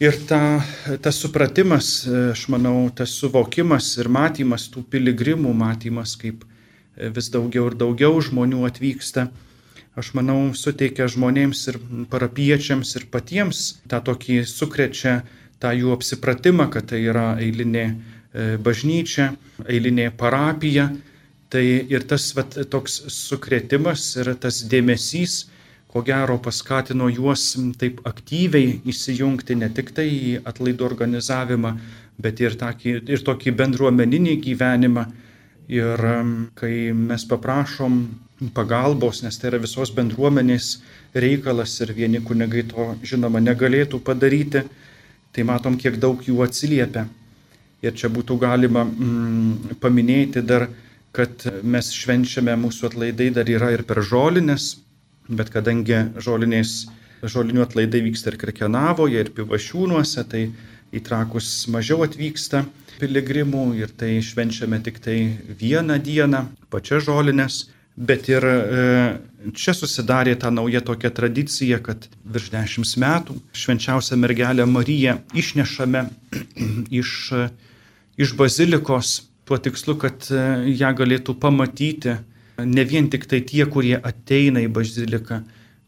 Ir 0.00 0.16
ta, 0.26 0.62
tas 1.04 1.18
supratimas, 1.20 1.92
aš 2.08 2.46
manau, 2.52 2.88
tas 2.96 3.12
suvokimas 3.20 3.92
ir 4.00 4.08
matymas 4.08 4.70
tų 4.72 4.86
piligrimų, 4.90 5.52
matymas, 5.54 6.16
kaip 6.18 6.46
vis 6.96 7.30
daugiau 7.30 7.68
ir 7.70 7.76
daugiau 7.78 8.18
žmonių 8.24 8.64
atvyksta 8.70 9.28
aš 9.98 10.12
manau, 10.16 10.38
suteikia 10.56 11.08
žmonėms 11.10 11.66
ir 11.72 11.78
parapiečiams 12.10 12.94
ir 12.98 13.06
patiems 13.12 13.62
tą 13.90 14.00
tokį 14.06 14.42
sukrečia 14.48 15.20
tą 15.60 15.72
jų 15.76 15.92
apsipratimą, 15.94 16.70
kad 16.72 16.90
tai 16.90 17.02
yra 17.04 17.34
eilinė 17.40 17.84
e, 17.86 18.56
bažnyčia, 18.62 19.30
eilinė 19.68 20.10
parapija. 20.16 20.90
Tai 21.50 21.62
ir 21.64 22.04
tas 22.06 22.28
vat, 22.36 22.54
toks 22.70 23.00
sukretimas 23.10 24.04
ir 24.20 24.30
tas 24.38 24.62
dėmesys, 24.70 25.48
ko 25.90 26.04
gero 26.06 26.36
paskatino 26.38 27.08
juos 27.10 27.56
taip 27.80 27.98
aktyviai 28.06 28.76
įsijungti 28.92 29.56
ne 29.58 29.68
tik 29.74 29.90
tai 29.96 30.06
į 30.06 30.36
atlaidų 30.46 30.86
organizavimą, 30.86 31.72
bet 32.22 32.40
ir, 32.44 32.54
tokį, 32.60 32.94
ir 33.10 33.24
tokį 33.26 33.56
bendruomeninį 33.58 34.36
gyvenimą. 34.46 35.08
Ir 35.70 36.00
kai 36.58 36.74
mes 36.94 37.24
paprašom 37.30 37.98
pagalbos, 38.54 39.20
nes 39.22 39.36
tai 39.38 39.50
yra 39.52 39.60
visos 39.62 39.92
bendruomenės 39.94 40.70
reikalas 41.14 41.76
ir 41.84 41.92
vieni 41.94 42.22
kunigai 42.26 42.64
to 42.70 42.86
žinoma 43.06 43.42
negalėtų 43.42 44.00
padaryti, 44.06 44.64
tai 45.32 45.46
matom, 45.46 45.78
kiek 45.78 45.98
daug 46.02 46.22
jų 46.26 46.42
atsiliepia. 46.44 47.06
Ir 47.80 47.96
čia 47.96 48.10
būtų 48.12 48.36
galima 48.42 48.84
mm, 48.84 49.76
paminėti 49.80 50.42
dar, 50.44 50.68
kad 51.16 51.46
mes 51.64 51.90
švenčiame 51.96 52.54
mūsų 52.60 52.90
atlaidai 52.90 53.30
dar 53.34 53.48
yra 53.50 53.70
ir 53.74 53.86
per 53.88 54.02
žolinės, 54.04 54.74
bet 55.30 55.50
kadangi 55.54 56.02
žolinės, 56.20 56.74
žolinių 57.22 57.64
atlaidai 57.64 58.02
vyksta 58.04 58.32
ir 58.32 58.38
Krekenavoje, 58.42 59.24
ir 59.24 59.32
Pivašiūnuose, 59.34 60.26
tai 60.28 60.44
į 60.90 61.02
trakus 61.06 61.48
mažiau 61.72 62.04
atvyksta 62.04 62.64
piligrimų 63.00 63.64
ir 63.78 63.92
tai 63.96 64.18
švenčiame 64.24 64.80
tik 64.84 65.00
tai 65.02 65.18
vieną 65.60 65.96
dieną, 66.04 66.44
pačias 66.72 67.06
žolinės. 67.08 67.68
Bet 67.96 68.28
ir 68.30 68.44
e, 68.46 68.84
čia 69.56 69.74
susidarė 69.76 70.36
ta 70.40 70.52
nauja 70.54 70.80
tokia 70.84 71.10
tradicija, 71.12 71.80
kad 71.84 72.06
virš 72.24 72.52
dešimt 72.54 72.94
metų 73.02 73.36
švenčiausią 73.52 74.16
mergelę 74.20 74.66
Mariją 74.66 75.18
išnešame 75.36 76.06
iš 77.02 77.32
iš 78.20 78.34
bazilikos 78.36 79.22
tuo 79.44 79.58
tikslu, 79.58 79.96
kad 79.98 80.26
e, 80.30 80.42
ją 80.76 80.92
galėtų 80.96 81.34
pamatyti 81.40 82.18
ne 82.60 82.84
vien 82.84 83.08
tik 83.10 83.24
tai 83.30 83.40
tie, 83.46 83.64
kurie 83.66 83.96
ateina 83.96 84.60
į 84.60 84.68
baziliką, 84.76 85.40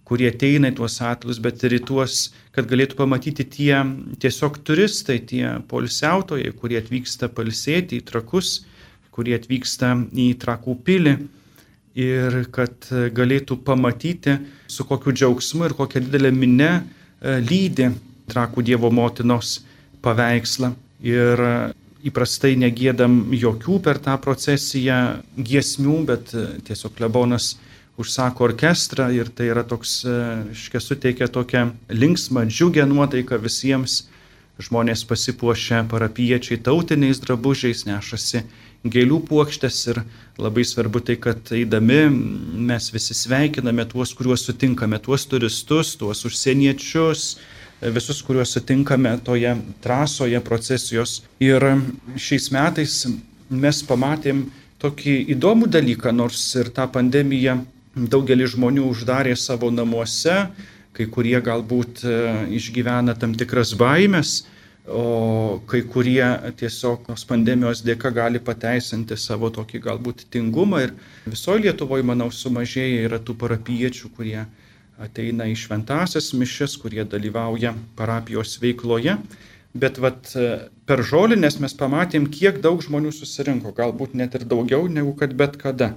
kurie 0.08 0.30
ateina 0.32 0.72
į 0.72 0.78
tuos 0.80 0.96
atlus, 1.04 1.40
bet 1.44 1.62
ir 1.66 1.76
į 1.76 1.82
tuos, 1.90 2.22
kad 2.56 2.66
galėtų 2.70 2.96
pamatyti 2.98 3.46
tie 3.56 3.82
tiesiog 4.22 4.58
turistai, 4.66 5.20
tie 5.28 5.58
polisiautojai, 5.68 6.54
kurie 6.56 6.80
atvyksta 6.80 7.28
palsėti 7.28 8.00
į 8.00 8.06
trakus, 8.08 8.62
kurie 9.12 9.36
atvyksta 9.36 9.92
į 10.16 10.32
trakų 10.42 10.78
pilį 10.86 11.16
ir 11.98 12.44
kad 12.52 12.88
galėtų 13.14 13.58
pamatyti, 13.66 14.38
su 14.68 14.86
kokiu 14.88 15.12
džiaugsmu 15.12 15.68
ir 15.68 15.76
kokia 15.76 16.00
didelė 16.04 16.32
minė 16.34 16.70
e, 16.72 17.38
lydi 17.44 17.90
trakų 18.32 18.64
Dievo 18.64 18.90
motinos 18.94 19.60
paveikslą. 20.02 20.72
Ir 21.02 21.42
įprastai 22.06 22.54
negėdam 22.58 23.32
jokių 23.34 23.78
per 23.82 24.00
tą 24.02 24.16
procesiją 24.22 25.20
giesmių, 25.36 25.98
bet 26.08 26.32
e, 26.34 26.46
tiesiog 26.66 26.96
klebonas 26.98 27.56
užsako 28.00 28.48
orkestrą 28.48 29.10
ir 29.12 29.28
tai 29.28 29.50
yra 29.52 29.64
toks, 29.68 30.00
e, 30.08 30.16
iškia 30.54 30.80
suteikia 30.80 31.28
tokią 31.28 31.68
linksmą, 31.92 32.46
džiugę 32.48 32.86
nuotaiką 32.88 33.38
visiems. 33.42 34.06
Žmonės 34.62 35.00
pasipuošia 35.08 35.80
parapiečiai 35.90 36.60
tautiniais 36.62 37.18
drabužiais, 37.24 37.86
nešasi 37.88 38.42
gėlių 38.84 39.20
puokštės 39.28 39.78
ir 39.92 40.02
labai 40.42 40.64
svarbu 40.66 41.02
tai, 41.06 41.16
kad 41.22 41.52
eidami 41.54 42.04
mes 42.10 42.88
visi 42.94 43.14
sveikiname 43.14 43.86
tuos, 43.90 44.14
kuriuos 44.18 44.46
sutinkame, 44.48 44.98
tuos 45.02 45.26
turistus, 45.30 45.94
tuos 46.00 46.24
užsieniečius, 46.26 47.26
visus, 47.94 48.22
kuriuos 48.22 48.54
sutinkame 48.54 49.14
toje 49.24 49.54
trasoje 49.82 50.40
procesijos. 50.40 51.20
Ir 51.42 51.64
šiais 52.16 52.50
metais 52.54 52.98
mes 53.50 53.82
pamatėm 53.86 54.46
tokį 54.82 55.16
įdomų 55.36 55.70
dalyką, 55.70 56.12
nors 56.14 56.42
ir 56.58 56.72
tą 56.74 56.88
pandemiją 56.90 57.60
daugelį 57.94 58.48
žmonių 58.54 58.86
uždarė 58.90 59.34
savo 59.36 59.70
namuose, 59.70 60.48
kai 60.96 61.06
kurie 61.12 61.38
galbūt 61.44 62.02
e, 62.04 62.16
išgyvena 62.58 63.14
tam 63.18 63.34
tikras 63.38 63.72
baimės, 63.78 64.42
o 64.88 65.60
kai 65.66 65.82
kurie 65.86 66.24
tiesiog 66.58 67.06
tos 67.06 67.24
pandemijos 67.28 67.84
dėka 67.86 68.10
gali 68.14 68.40
pateisinti 68.42 69.16
savo 69.16 69.50
tokį 69.54 69.80
galbūt 69.84 70.26
tingumą 70.34 70.82
ir 70.86 70.94
visoje 71.26 71.68
Lietuvoje, 71.68 72.02
manau, 72.02 72.30
sumažėja 72.34 73.06
yra 73.06 73.20
tų 73.22 73.36
parapiečių, 73.38 74.10
kurie 74.16 74.40
ateina 75.02 75.46
į 75.50 75.56
šventasias 75.58 76.32
mišes, 76.34 76.76
kurie 76.82 77.04
dalyvauja 77.04 77.74
parapijos 77.98 78.58
veikloje. 78.62 79.16
Bet 79.72 79.96
vat, 80.02 80.34
per 80.84 81.00
žolinės 81.08 81.56
mes 81.62 81.72
pamatėm, 81.78 82.26
kiek 82.28 82.58
daug 82.64 82.82
žmonių 82.84 83.12
susirinko, 83.16 83.72
galbūt 83.72 84.16
net 84.18 84.34
ir 84.36 84.44
daugiau 84.44 84.88
negu 84.88 85.14
kad 85.16 85.32
bet 85.32 85.56
kada. 85.62 85.94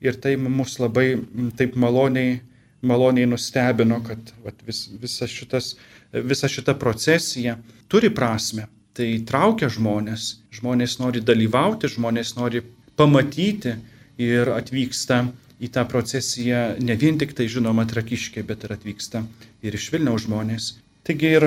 Ir 0.00 0.16
tai 0.16 0.38
mus 0.40 0.78
labai 0.80 1.18
taip 1.58 1.76
maloniai, 1.76 2.38
maloniai 2.80 3.28
nustebino, 3.28 3.98
kad 4.06 4.32
vat, 4.46 4.62
vis, 4.64 4.86
visa, 5.02 5.28
šitas, 5.28 5.74
visa 6.12 6.48
šita 6.48 6.74
procesija 6.74 7.56
turi 7.88 8.10
prasme. 8.14 8.66
Tai 8.96 9.06
traukia 9.26 9.68
žmonės, 9.70 10.40
žmonės 10.52 10.98
nori 10.98 11.22
dalyvauti, 11.22 11.88
žmonės 11.88 12.34
nori 12.36 12.64
pamatyti 12.98 13.76
ir 14.20 14.50
atvyksta 14.52 15.22
į 15.60 15.70
tą 15.72 15.84
procesiją 15.88 16.74
ne 16.82 16.96
vien 16.98 17.18
tik 17.20 17.32
tai 17.36 17.46
žinoma 17.52 17.86
trakiškė, 17.88 18.42
bet 18.48 18.66
ir 18.66 18.74
atvyksta 18.74 19.22
ir 19.62 19.76
iš 19.76 19.90
Vilniaus 19.94 20.26
žmonės. 20.26 20.72
Taigi 21.06 21.32
ir 21.38 21.46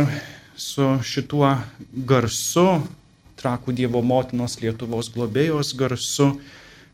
su 0.55 0.87
šituo 1.03 1.51
garsu, 2.07 2.67
trakų 3.41 3.75
Dievo 3.75 4.01
motinos 4.05 4.59
Lietuvos 4.61 5.11
globėjos 5.13 5.73
garsu, 5.77 6.31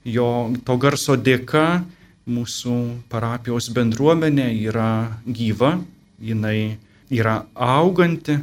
jo 0.04 0.28
to 0.66 0.78
garso 0.82 1.16
dėka 1.20 1.84
mūsų 2.30 2.76
parapijos 3.12 3.70
bendruomenė 3.76 4.50
yra 4.66 5.20
gyva, 5.26 5.78
jinai 6.20 6.78
yra 7.10 7.44
auganti, 7.54 8.38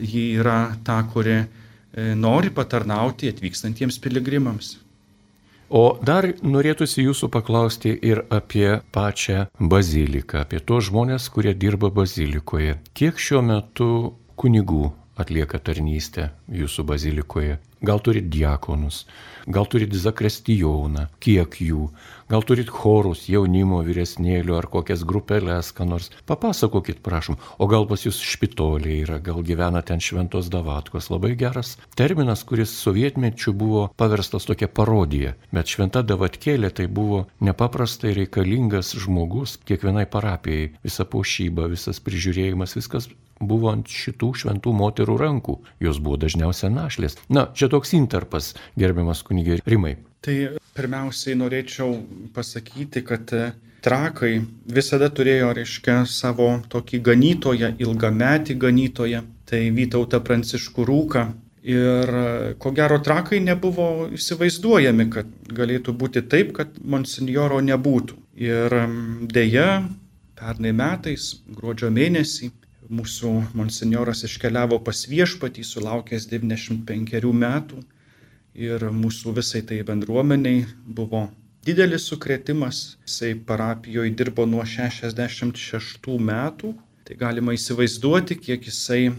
ji 0.00 0.34
yra 0.38 0.76
ta, 0.84 1.02
kuri 1.12 1.38
e, 1.38 1.46
nori 2.14 2.50
patarnauti 2.54 3.30
atvykstantiems 3.32 3.98
piligrimams. 4.02 4.76
O 5.68 5.98
dar 6.00 6.24
norėtųsi 6.40 7.04
jūsų 7.04 7.28
paklausti 7.28 7.92
ir 7.92 8.22
apie 8.32 8.78
pačią 8.92 9.48
baziliką, 9.60 10.46
apie 10.46 10.62
tos 10.64 10.86
žmonės, 10.88 11.28
kurie 11.28 11.52
dirba 11.52 11.90
bazilikoje. 11.92 12.78
Kiek 12.96 13.20
šiuo 13.20 13.42
metu 13.44 13.88
kunigų 14.40 14.86
atlieka 15.20 15.60
tarnystę 15.60 16.30
jūsų 16.48 16.86
bazilikoje? 16.88 17.58
Gal 17.84 18.00
turit 18.00 18.30
diakonus, 18.32 19.04
gal 19.46 19.68
turit 19.68 19.92
zakrestijoną, 19.92 21.04
kiek 21.20 21.60
jų, 21.60 21.90
gal 22.28 22.44
turit 22.44 22.70
chorus, 22.72 23.26
jaunimo 23.30 23.80
vyresnėlių 23.86 24.56
ar 24.58 24.68
kokias 24.70 25.04
grupelės, 25.08 25.70
ką 25.76 25.86
nors. 25.88 26.10
Papasakokit, 26.28 27.00
prašom, 27.04 27.38
o 27.58 27.68
gal 27.70 27.86
pas 27.90 28.04
jūs 28.04 28.20
špitolė 28.24 28.98
yra, 29.04 29.18
gal 29.24 29.40
gyvena 29.46 29.82
ten 29.82 30.02
šventos 30.04 30.50
davatkos. 30.52 31.10
Labai 31.12 31.34
geras 31.40 31.76
terminas, 31.98 32.44
kuris 32.48 32.74
sovietmečių 32.82 33.54
buvo 33.56 33.86
paverstas 34.00 34.48
tokia 34.48 34.68
parodija, 34.68 35.34
bet 35.54 35.72
šventa 35.72 36.04
davatkėlė 36.06 36.72
tai 36.74 36.88
buvo 36.88 37.24
nepaprastai 37.44 38.14
reikalingas 38.22 38.92
žmogus 39.00 39.56
kiekvienai 39.68 40.04
parapijai, 40.10 40.74
visa 40.84 41.08
pošyba, 41.08 41.70
visas 41.72 42.02
prižiūrėjimas, 42.04 42.76
viskas 42.78 43.08
buvo 43.40 43.70
ant 43.72 43.88
šitų 43.88 44.32
šventų 44.42 44.74
moterų 44.74 45.16
rankų. 45.22 45.58
Jos 45.84 46.02
buvo 46.02 46.18
dažniausiai 46.20 46.72
našlės. 46.74 47.18
Na, 47.30 47.48
čia 47.54 47.70
toks 47.72 47.94
interpas, 47.98 48.54
gerbiamas 48.78 49.22
kunigė 49.26 49.60
Rimai. 49.66 49.96
Tai 50.24 50.36
pirmiausiai 50.74 51.36
norėčiau 51.38 51.92
pasakyti, 52.34 53.04
kad 53.06 53.30
e, 53.36 53.50
trakai 53.86 54.32
visada 54.78 55.08
turėjo, 55.14 55.52
reiškia, 55.58 56.00
savo 56.10 56.48
tokį 56.72 57.00
ganytoją, 57.08 57.70
ilgametį 57.84 58.56
ganytoją, 58.64 59.22
tai 59.48 59.68
Vytautą 59.76 60.20
Pranciškų 60.26 60.86
Rūką. 60.88 61.24
Ir 61.68 62.12
e, 62.22 62.26
ko 62.62 62.72
gero 62.74 62.98
trakai 63.04 63.38
nebuvo 63.44 64.08
įsivaizduojami, 64.18 65.06
kad 65.14 65.30
galėtų 65.54 65.94
būti 66.02 66.24
taip, 66.34 66.50
kad 66.56 66.80
monsinjoro 66.82 67.60
nebūtų. 67.68 68.18
Ir 68.42 68.74
dėja, 69.34 69.68
pernai 70.38 70.72
metais, 70.82 71.30
gruodžio 71.60 71.92
mėnesį, 71.94 72.50
mūsų 72.88 73.32
monsinjoras 73.58 74.24
iškeliavo 74.26 74.80
pas 74.82 75.04
viešpatį, 75.10 75.66
sulaukęs 75.66 76.26
95 76.30 77.32
metų 77.44 77.84
ir 78.58 78.88
mūsų 78.90 79.32
visai 79.38 79.62
tai 79.66 79.78
bendruomeniai 79.86 80.64
buvo 80.84 81.28
didelis 81.66 82.08
sukretimas. 82.10 82.98
Jisai 83.06 83.34
parapijoje 83.46 84.14
dirbo 84.18 84.46
nuo 84.46 84.64
66 84.66 86.18
metų. 86.30 86.74
Tai 87.06 87.16
galima 87.16 87.54
įsivaizduoti, 87.56 88.36
kiek 88.36 88.66
jisai 88.68 89.12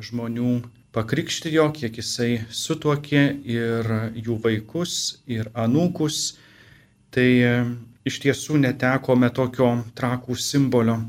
žmonių 0.00 0.52
pakrikštijo, 0.96 1.66
kiek 1.76 1.98
jisai 2.00 2.30
sutuokė 2.48 3.22
ir 3.44 3.90
jų 4.16 4.38
vaikus, 4.44 5.22
ir 5.28 5.50
anūkus. 5.52 6.38
Tai 7.12 7.26
e, 7.26 7.52
iš 8.08 8.20
tiesų 8.24 8.60
netekome 8.62 9.28
tokio 9.36 9.72
trakų 9.98 10.36
simbolio. 10.40 11.00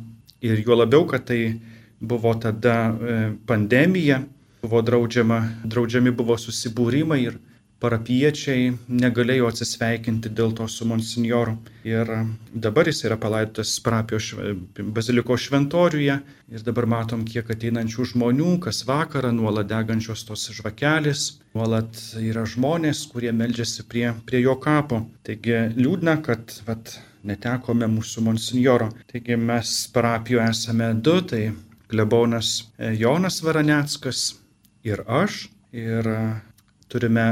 Ir 0.44 0.60
juo 0.64 0.76
labiau, 0.82 1.08
kad 1.08 1.28
tai 1.30 1.42
buvo 2.00 2.34
tada 2.42 2.78
e, 2.92 3.18
pandemija, 3.48 4.22
buvo 4.64 4.84
draudžiama, 4.84 5.40
draudžiami 5.64 6.12
buvo 6.16 6.36
susibūrimai 6.40 7.22
ir 7.24 7.40
parapiečiai 7.84 8.72
negalėjo 8.90 9.50
atsisveikinti 9.52 10.32
dėl 10.34 10.54
to 10.58 10.68
su 10.72 10.88
monsinjoru. 10.90 11.58
Ir 11.88 12.10
dabar 12.54 12.90
jis 12.90 13.04
yra 13.08 13.18
palaidotas 13.22 13.76
parapijos 13.86 14.32
baziliko 14.98 15.38
šventoriuje. 15.38 16.18
Ir 16.54 16.64
dabar 16.66 16.88
matom, 16.90 17.26
kiek 17.28 17.50
ateinančių 17.54 18.08
žmonių, 18.14 18.54
kas 18.64 18.84
vakarą 18.88 19.34
nuolat 19.36 19.70
degančios 19.70 20.24
tos 20.28 20.48
žvakelės, 20.58 21.28
nuolat 21.58 22.02
yra 22.22 22.46
žmonės, 22.48 23.04
kurie 23.12 23.34
meldžiasi 23.36 23.86
prie, 23.92 24.08
prie 24.26 24.42
jo 24.46 24.56
kapo. 24.64 25.04
Taigi 25.28 25.60
liūdna, 25.76 26.18
kad 26.26 26.56
vat, 26.68 26.96
netekome 27.28 27.90
mūsų 27.92 28.24
monsinjoro. 28.30 28.90
Taigi 29.12 29.38
mes 29.40 29.78
parapijoje 29.94 30.50
esame 30.54 30.94
du, 31.04 31.20
tai 31.22 31.44
klebonas 31.92 32.72
Jonas 33.00 33.42
Varaneckas 33.44 34.28
ir 34.88 35.04
aš. 35.08 35.48
Ir 35.76 36.08
turime 36.92 37.26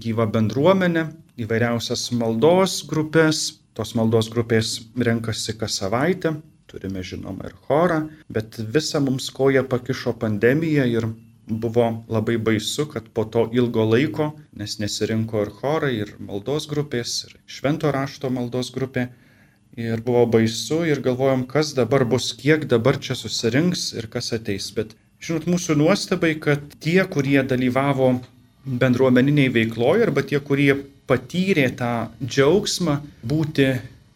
gyvą 0.00 0.26
bendruomenę, 0.32 1.08
įvairiausias 1.40 2.08
maldos 2.14 2.80
grupės, 2.88 3.60
tos 3.74 3.94
maldos 3.98 4.30
grupės 4.32 4.78
renkasi 4.96 5.56
kas 5.58 5.80
savaitę, 5.82 6.36
turime 6.70 7.02
žinoma 7.06 7.50
ir 7.50 7.56
chorą, 7.66 8.00
bet 8.32 8.58
visą 8.76 9.02
mums 9.04 9.30
koja 9.34 9.64
pakišo 9.66 10.14
pandemija 10.22 10.86
ir 10.90 11.08
buvo 11.46 12.04
labai 12.08 12.38
baisu, 12.38 12.86
kad 12.88 13.10
po 13.12 13.24
to 13.24 13.48
ilgo 13.52 13.84
laiko, 13.84 14.30
nes 14.56 14.78
nesirinko 14.80 15.44
ir 15.44 15.52
chorai, 15.58 15.92
ir 16.00 16.14
maldos 16.18 16.66
grupės, 16.70 17.18
ir 17.28 17.36
švento 17.46 17.92
rašto 17.92 18.30
maldos 18.32 18.72
grupė, 18.74 19.08
ir 19.76 20.00
buvo 20.06 20.24
baisu 20.36 20.84
ir 20.88 21.02
galvojom, 21.04 21.44
kas 21.50 21.74
dabar 21.76 22.06
bus, 22.08 22.32
kiek 22.38 22.64
dabar 22.70 22.96
čia 22.96 23.16
susirinks 23.18 23.92
ir 23.98 24.08
kas 24.08 24.32
ateis. 24.36 24.70
Bet 24.72 24.94
žinot, 25.20 25.48
mūsų 25.50 25.76
nuostabai, 25.82 26.34
kad 26.40 26.64
tie, 26.80 27.02
kurie 27.10 27.42
dalyvavo 27.42 28.14
bendruomeniniai 28.64 29.52
veikloje 29.52 30.06
arba 30.06 30.24
tie, 30.24 30.40
kurie 30.40 30.72
patyrė 31.08 31.68
tą 31.76 31.92
džiaugsmą 32.22 32.96
būti 33.28 33.68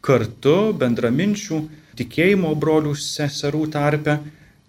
kartu, 0.05 0.73
bendraminčių, 0.79 1.61
tikėjimo 1.99 2.55
brolių 2.57 2.95
seserų 2.97 3.67
tarpe, 3.75 4.19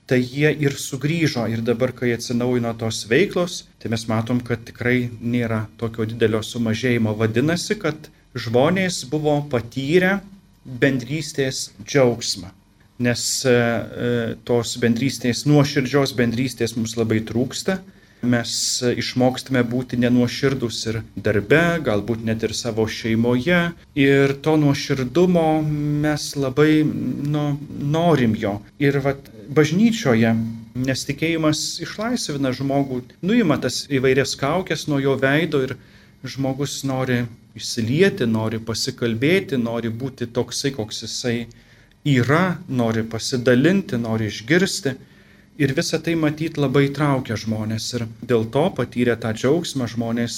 tai 0.09 0.19
jie 0.19 0.49
ir 0.65 0.75
sugrįžo. 0.81 1.45
Ir 1.53 1.61
dabar, 1.65 1.93
kai 1.95 2.11
atsinaujino 2.15 2.73
tos 2.79 3.03
veiklos, 3.09 3.63
tai 3.79 3.91
mes 3.93 4.07
matom, 4.09 4.41
kad 4.41 4.65
tikrai 4.65 5.09
nėra 5.21 5.67
tokio 5.79 6.07
didelio 6.09 6.41
sumažėjimo. 6.43 7.13
Vadinasi, 7.19 7.77
kad 7.79 8.09
žmonės 8.33 9.03
buvo 9.11 9.37
patyrę 9.51 10.17
bendrystės 10.65 11.69
džiaugsmą. 11.85 12.49
Nes 13.05 13.21
e, 13.47 13.53
e 13.53 14.09
tos 14.43 14.73
bendrystės, 14.81 15.45
nuoširdžios 15.47 16.11
bendrystės 16.17 16.75
mums 16.75 16.97
labai 16.99 17.21
trūksta 17.23 17.77
mes 18.21 18.51
išmokstame 18.99 19.63
būti 19.63 19.99
nenuoširdus 19.99 20.79
ir 20.91 21.01
darbe, 21.15 21.61
galbūt 21.85 22.23
net 22.27 22.43
ir 22.43 22.53
savo 22.57 22.85
šeimoje. 22.87 23.59
Ir 23.95 24.35
to 24.43 24.55
nuoširdumo 24.59 25.47
mes 26.05 26.29
labai 26.35 26.83
nu, 26.83 27.45
norim 27.79 28.35
jo. 28.35 28.59
Ir 28.79 28.99
vat, 29.05 29.31
bažnyčioje, 29.49 30.33
nes 30.79 31.05
tikėjimas 31.07 31.79
išlaisvina 31.83 32.51
žmogų, 32.55 33.01
nuima 33.25 33.59
tas 33.61 33.85
įvairias 33.89 34.35
kaukės 34.39 34.87
nuo 34.91 34.99
jo 35.01 35.15
veido 35.19 35.63
ir 35.65 35.75
žmogus 36.23 36.83
nori 36.83 37.23
įsilieti, 37.57 38.27
nori 38.29 38.59
pasikalbėti, 38.59 39.57
nori 39.57 39.89
būti 39.89 40.27
toksai, 40.35 40.73
koks 40.75 41.03
jisai 41.05 41.37
yra, 42.07 42.59
nori 42.67 43.03
pasidalinti, 43.03 43.97
nori 43.99 44.29
išgirsti. 44.29 44.95
Ir 45.59 45.73
visa 45.75 45.97
tai 45.99 46.13
matyt 46.15 46.55
labai 46.55 46.85
traukia 46.95 47.35
žmonės. 47.35 47.85
Ir 47.97 48.05
dėl 48.23 48.45
to 48.53 48.61
patyrė 48.77 49.17
tą 49.19 49.33
džiaugsmą 49.35 49.89
žmonės, 49.91 50.35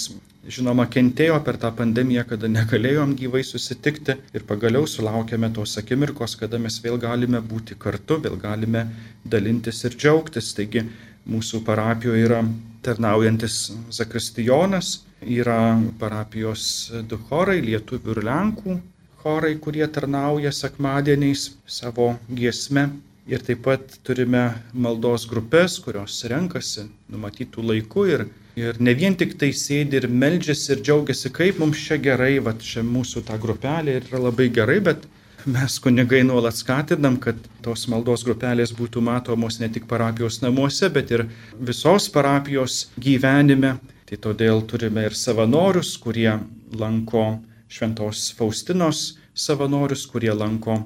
žinoma, 0.50 0.88
kentėjo 0.90 1.36
per 1.46 1.60
tą 1.62 1.68
pandemiją, 1.78 2.24
kada 2.32 2.50
negalėjom 2.50 3.12
gyvai 3.20 3.44
susitikti. 3.46 4.16
Ir 4.34 4.42
pagaliau 4.48 4.88
sulaukėme 4.90 5.52
tos 5.54 5.76
akimirkos, 5.78 6.34
kada 6.40 6.58
mes 6.58 6.80
vėl 6.82 6.98
galime 7.04 7.38
būti 7.52 7.78
kartu, 7.84 8.18
vėl 8.24 8.34
galime 8.42 8.82
dalintis 9.22 9.84
ir 9.86 9.94
džiaugtis. 9.94 10.50
Taigi 10.58 10.82
mūsų 11.30 11.62
parapijoje 11.70 12.26
yra 12.26 12.42
tarnaujantis 12.82 13.60
Zakristijonas, 13.94 14.90
yra 15.22 15.60
parapijos 16.02 16.66
du 17.06 17.20
chorai, 17.28 17.60
lietuvių 17.62 18.16
ir 18.16 18.22
lenkų 18.32 18.80
chorai, 19.22 19.54
kurie 19.62 19.86
tarnauja 19.86 20.50
sekmadieniais 20.50 21.46
savo 21.78 22.16
giesme 22.26 22.88
Ir 23.30 23.38
taip 23.46 23.60
pat 23.62 23.92
turime 24.02 24.48
maldos 24.74 25.28
grupės, 25.30 25.76
kurios 25.84 26.16
renkasi 26.26 26.88
numatytų 27.12 27.62
laikų 27.68 28.06
ir, 28.10 28.24
ir 28.58 28.80
ne 28.82 28.94
vien 28.98 29.14
tik 29.14 29.36
tai 29.38 29.52
sėdi 29.54 30.00
ir 30.00 30.08
meldžiasi 30.10 30.72
ir 30.74 30.80
džiaugiasi, 30.82 31.30
kaip 31.30 31.60
mums 31.62 31.84
čia 31.86 32.00
gerai, 32.02 32.40
va 32.42 32.56
čia 32.58 32.82
mūsų 32.82 33.22
ta 33.28 33.36
grupelė 33.38 34.00
yra 34.00 34.24
labai 34.24 34.48
gerai, 34.50 34.80
bet 34.82 35.06
mes 35.46 35.78
kunigai 35.84 36.24
nuolat 36.26 36.58
skatinam, 36.58 37.20
kad 37.22 37.38
tos 37.62 37.86
maldos 37.92 38.24
grupelės 38.26 38.74
būtų 38.74 39.04
matomos 39.06 39.60
ne 39.62 39.68
tik 39.70 39.86
parapijos 39.90 40.40
namuose, 40.42 40.90
bet 40.90 41.14
ir 41.14 41.28
visos 41.60 42.08
parapijos 42.10 42.88
gyvenime. 42.98 43.76
Tai 44.10 44.18
todėl 44.26 44.64
turime 44.66 45.06
ir 45.06 45.14
savanorius, 45.14 45.94
kurie 46.02 46.40
lanko 46.74 47.38
Šventos 47.70 48.32
Faustinos 48.36 49.12
savanorius, 49.32 50.08
kurie 50.10 50.34
lanko 50.34 50.82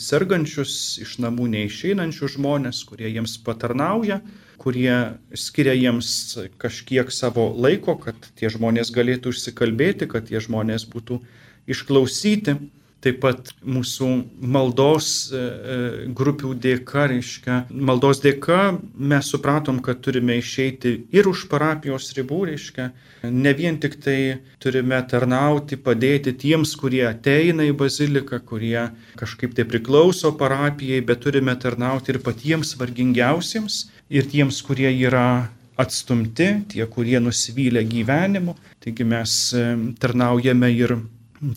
sergančius, 0.00 0.98
iš 1.00 1.18
namų 1.22 1.48
neišeinančius 1.54 2.36
žmonės, 2.36 2.82
kurie 2.88 3.08
jiems 3.08 3.38
patarnauja, 3.44 4.20
kurie 4.60 5.16
skiria 5.32 5.72
jiems 5.72 6.10
kažkiek 6.60 7.08
savo 7.12 7.48
laiko, 7.56 7.96
kad 7.96 8.16
tie 8.36 8.50
žmonės 8.52 8.92
galėtų 8.92 9.32
išsikalbėti, 9.32 10.08
kad 10.10 10.28
tie 10.28 10.40
žmonės 10.40 10.84
būtų 10.90 11.20
išklausyti. 11.70 12.58
Taip 13.00 13.16
pat 13.22 13.54
mūsų 13.64 14.06
maldos 14.52 15.06
e, 15.32 15.38
e, 15.40 15.76
grupių 16.16 16.50
dėka, 16.60 17.06
reiškia, 17.08 17.54
maldos 17.72 18.18
dėka 18.20 18.74
mes 18.92 19.30
supratom, 19.32 19.78
kad 19.80 20.02
turime 20.04 20.36
išeiti 20.36 20.92
ir 21.16 21.28
už 21.30 21.46
parapijos 21.48 22.10
ribų, 22.18 22.42
reiškia, 22.50 22.90
ne 23.24 23.54
vien 23.56 23.78
tik 23.80 23.96
tai 24.04 24.18
turime 24.60 24.98
tarnauti, 25.08 25.78
padėti 25.80 26.34
tiems, 26.42 26.74
kurie 26.76 27.06
ateina 27.08 27.64
į 27.64 27.72
baziliką, 27.80 28.42
kurie 28.44 28.90
kažkaip 29.20 29.56
tai 29.56 29.64
priklauso 29.70 30.34
parapijai, 30.36 31.00
bet 31.00 31.24
turime 31.24 31.56
tarnauti 31.56 32.12
ir 32.12 32.20
patiems 32.26 32.74
vargingiausiems, 32.80 33.80
ir 34.12 34.28
tiems, 34.28 34.60
kurie 34.66 34.92
yra 34.92 35.48
atstumti, 35.80 36.50
tie, 36.68 36.84
kurie 36.84 37.16
nusivylę 37.24 37.80
gyvenimu. 37.88 38.58
Taigi 38.84 39.08
mes 39.08 39.38
e, 39.56 39.66
tarnaujame 40.04 40.68
ir 40.76 40.98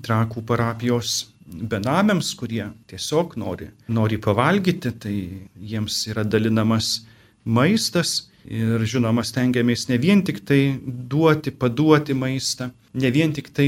trakų 0.07 0.45
parapijos 0.47 1.32
benamiams, 1.45 2.33
kurie 2.39 2.65
tiesiog 2.87 3.35
nori, 3.37 3.69
nori 3.87 4.19
pavalgyti, 4.21 4.91
tai 4.99 5.15
jiems 5.59 6.03
yra 6.11 6.23
dalinamas 6.23 7.05
maistas 7.43 8.29
Ir 8.43 8.81
žinoma, 8.83 9.23
stengiamės 9.23 9.87
ne 9.87 9.97
vien 10.01 10.23
tik 10.27 10.41
tai 10.43 10.75
duoti, 10.83 11.53
paduoti 11.55 12.15
maistą, 12.17 12.73
ne 12.93 13.09
vien 13.15 13.31
tik 13.33 13.47
tai 13.55 13.67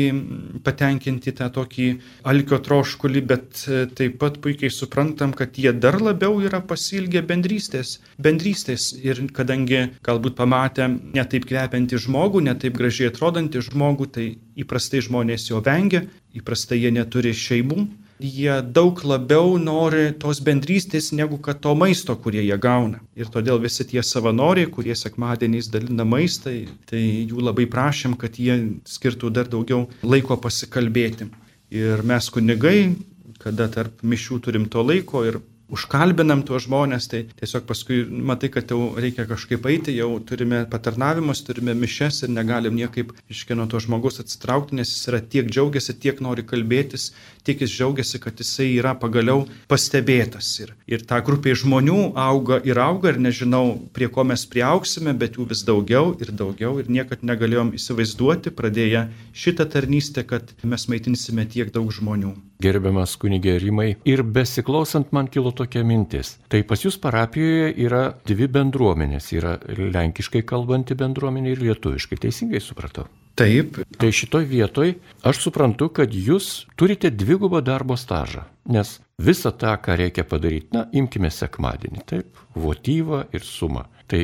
patenkinti 0.66 1.32
tą 1.38 1.48
tokį 1.56 1.88
alkio 2.28 2.60
troškulį, 2.66 3.22
bet 3.30 3.64
e, 3.68 3.86
taip 3.96 4.20
pat 4.20 4.42
puikiai 4.44 4.74
suprantam, 4.74 5.32
kad 5.34 5.56
jie 5.56 5.72
dar 5.72 6.02
labiau 6.04 6.42
yra 6.44 6.60
pasilgę 6.60 7.24
bendrystės. 7.26 8.00
Bendrystės 8.20 8.92
ir 9.00 9.24
kadangi 9.36 9.86
galbūt 10.06 10.36
pamatę 10.36 10.90
netaip 10.92 11.48
kvepiantį 11.48 12.02
žmogų, 12.08 12.44
netaip 12.50 12.76
gražiai 12.76 13.14
atrodantį 13.14 13.64
žmogų, 13.72 14.12
tai 14.12 14.28
įprastai 14.60 15.06
žmonės 15.08 15.50
jo 15.54 15.64
vengia, 15.64 16.04
įprastai 16.36 16.84
jie 16.84 16.92
neturi 16.92 17.32
šeimų 17.32 17.88
jie 18.20 18.62
daug 18.64 19.02
labiau 19.04 19.58
nori 19.60 20.14
tos 20.20 20.40
bendrystės 20.44 21.12
negu 21.12 21.38
kad 21.44 21.60
to 21.64 21.74
maisto, 21.76 22.16
kurie 22.16 22.44
jie 22.46 22.58
gauna. 22.58 23.02
Ir 23.16 23.32
todėl 23.32 23.60
visi 23.64 23.86
tie 23.88 24.04
savanoriai, 24.04 24.70
kurie 24.72 24.96
sekmadieniais 24.96 25.70
dalina 25.74 26.06
maistą, 26.08 26.54
tai 26.90 27.02
jų 27.02 27.44
labai 27.44 27.68
prašym, 27.68 28.16
kad 28.20 28.40
jie 28.40 28.80
skirtų 28.88 29.34
dar 29.36 29.50
daugiau 29.52 29.90
laiko 30.04 30.38
pasikalbėti. 30.38 31.30
Ir 31.76 32.06
mes 32.08 32.30
kunigai, 32.32 32.96
kada 33.42 33.68
tarp 33.68 34.00
mišių 34.06 34.40
turim 34.40 34.70
to 34.72 34.84
laiko 34.86 35.26
ir 35.28 35.42
užkalbinam 35.74 36.44
tuos 36.46 36.68
žmonės, 36.68 37.08
tai 37.10 37.24
tiesiog 37.40 37.66
paskui 37.66 38.04
matai, 38.06 38.52
kad 38.54 38.70
jau 38.70 38.92
reikia 39.02 39.26
kažkaip 39.30 39.66
eiti, 39.70 39.96
jau 39.98 40.12
turime 40.22 40.62
patarnavimus, 40.70 41.42
turime 41.48 41.74
mišes 41.78 42.22
ir 42.26 42.34
negalim 42.34 42.78
niekaip 42.78 43.14
iš 43.34 43.46
kieno 43.50 43.66
to 43.72 43.82
žmogus 43.82 44.22
atsitraukti, 44.22 44.78
nes 44.78 44.94
jis 44.94 45.10
yra 45.10 45.22
tiek 45.24 45.50
džiaugiasi, 45.50 45.98
tiek 46.02 46.22
nori 46.22 46.46
kalbėtis, 46.46 47.12
tiek 47.46 47.62
jis 47.62 47.74
džiaugiasi, 47.76 48.22
kad 48.24 48.40
jisai 48.42 48.72
yra 48.80 48.96
pagaliau 49.00 49.46
pastebėtas. 49.72 50.50
Ir, 50.64 50.74
ir 50.90 51.06
ta 51.08 51.22
grupė 51.26 51.56
žmonių 51.58 52.14
auga 52.20 52.60
ir 52.68 52.80
auga 52.82 53.14
ir 53.14 53.22
nežinau, 53.22 53.78
prie 53.96 54.10
ko 54.12 54.26
mes 54.28 54.46
priauksime, 54.50 55.14
bet 55.18 55.40
jų 55.40 55.48
vis 55.52 55.64
daugiau 55.68 56.16
ir 56.22 56.34
daugiau 56.34 56.80
ir 56.82 56.90
niekad 56.92 57.26
negalėjom 57.28 57.74
įsivaizduoti, 57.78 58.54
pradėję 58.56 59.08
šitą 59.36 59.70
tarnystę, 59.72 60.26
kad 60.28 60.56
mes 60.64 60.90
maitinsime 60.92 61.48
tiek 61.50 61.72
daug 61.76 61.92
žmonių. 61.94 62.36
Gerbiamas 62.64 63.18
kunigė 63.20 63.58
Rimai, 63.60 63.90
ir 64.08 64.24
besiklausant 64.24 65.12
man 65.16 65.28
kilo 65.28 65.52
tokia 65.52 65.84
mintis. 65.84 66.38
Tai 66.50 66.64
pas 66.68 66.86
jūs 66.86 66.96
parapijoje 67.04 67.74
yra 67.84 68.06
dvi 68.28 68.48
bendruomenės. 68.56 69.30
Yra 69.36 69.58
lenkiškai 69.68 70.46
kalbanti 70.48 70.96
bendruomenė 70.98 71.56
ir 71.56 71.68
lietuviškai. 71.68 72.22
Teisingai 72.24 72.64
supratau? 72.64 73.10
Taip. 73.36 73.82
Tai 74.00 74.12
šitoj 74.16 74.46
vietoj 74.48 74.94
aš 75.28 75.42
suprantu, 75.44 75.90
kad 75.92 76.14
jūs 76.16 76.66
turite 76.80 77.12
dvigubą 77.12 77.60
darbo 77.66 77.98
stažą, 78.00 78.46
nes 78.72 78.96
visą 79.20 79.52
tą, 79.52 79.74
ką 79.84 79.98
reikia 80.00 80.24
padaryti, 80.28 80.72
na, 80.76 80.86
imkime 80.96 81.32
sekmadienį, 81.32 82.06
taip, 82.08 82.40
votyvą 82.56 83.26
ir 83.36 83.44
sumą. 83.44 83.86
Tai 84.08 84.22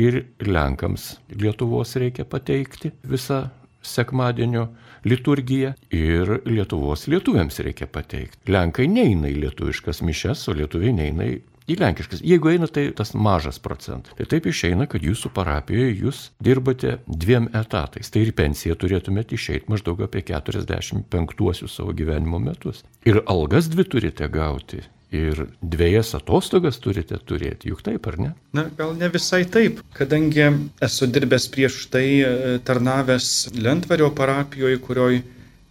ir 0.00 0.24
Lenkams 0.40 1.18
Lietuvos 1.34 1.94
reikia 2.00 2.24
pateikti 2.24 2.92
visą 3.04 3.44
sekmadienio 3.84 4.68
liturgiją 5.04 5.74
ir 5.92 6.38
Lietuvos 6.48 7.06
lietuviams 7.12 7.60
reikia 7.66 7.88
pateikti. 7.92 8.40
Lenkai 8.48 8.88
neina 8.88 9.28
į 9.28 9.42
lietuviškas 9.44 10.00
mišes, 10.06 10.48
o 10.48 10.56
lietuviai 10.56 10.94
neina 10.96 11.28
į 11.28 11.42
į 11.68 11.78
lenkiškas. 11.80 12.22
Jeigu 12.24 12.52
eina, 12.52 12.68
tai 12.70 12.88
tas 12.96 13.14
mažas 13.16 13.60
procentas. 13.62 14.14
Tai 14.18 14.26
taip 14.30 14.48
išeina, 14.50 14.88
kad 14.90 15.04
jūsų 15.04 15.32
parapijoje 15.34 15.92
jūs 16.04 16.22
dirbate 16.44 16.98
dviem 17.06 17.48
etatais. 17.56 18.10
Tai 18.12 18.24
ir 18.24 18.34
pensiją 18.36 18.76
turėtumėte 18.80 19.38
išeiti 19.38 19.70
maždaug 19.72 20.04
apie 20.06 20.24
45 20.28 21.70
savo 21.70 21.94
gyvenimo 21.96 22.40
metus. 22.42 22.84
Ir 23.08 23.22
algas 23.26 23.70
dvi 23.72 23.86
turite 23.88 24.28
gauti. 24.28 24.82
Ir 25.14 25.44
dviejas 25.62 26.08
atostogas 26.16 26.80
turite 26.82 27.20
turėti, 27.22 27.68
juk 27.70 27.84
taip 27.86 28.08
ar 28.10 28.16
ne? 28.18 28.30
Na, 28.56 28.64
gal 28.74 28.96
ne 28.98 29.06
visai 29.14 29.44
taip, 29.46 29.78
kadangi 29.94 30.48
esu 30.82 31.06
dirbęs 31.06 31.46
prieš 31.54 31.84
tai 31.92 32.06
e, 32.18 32.32
tarnavęs 32.66 33.28
Lentvario 33.54 34.08
parapijoje, 34.16 34.80
kurioje 34.82 35.22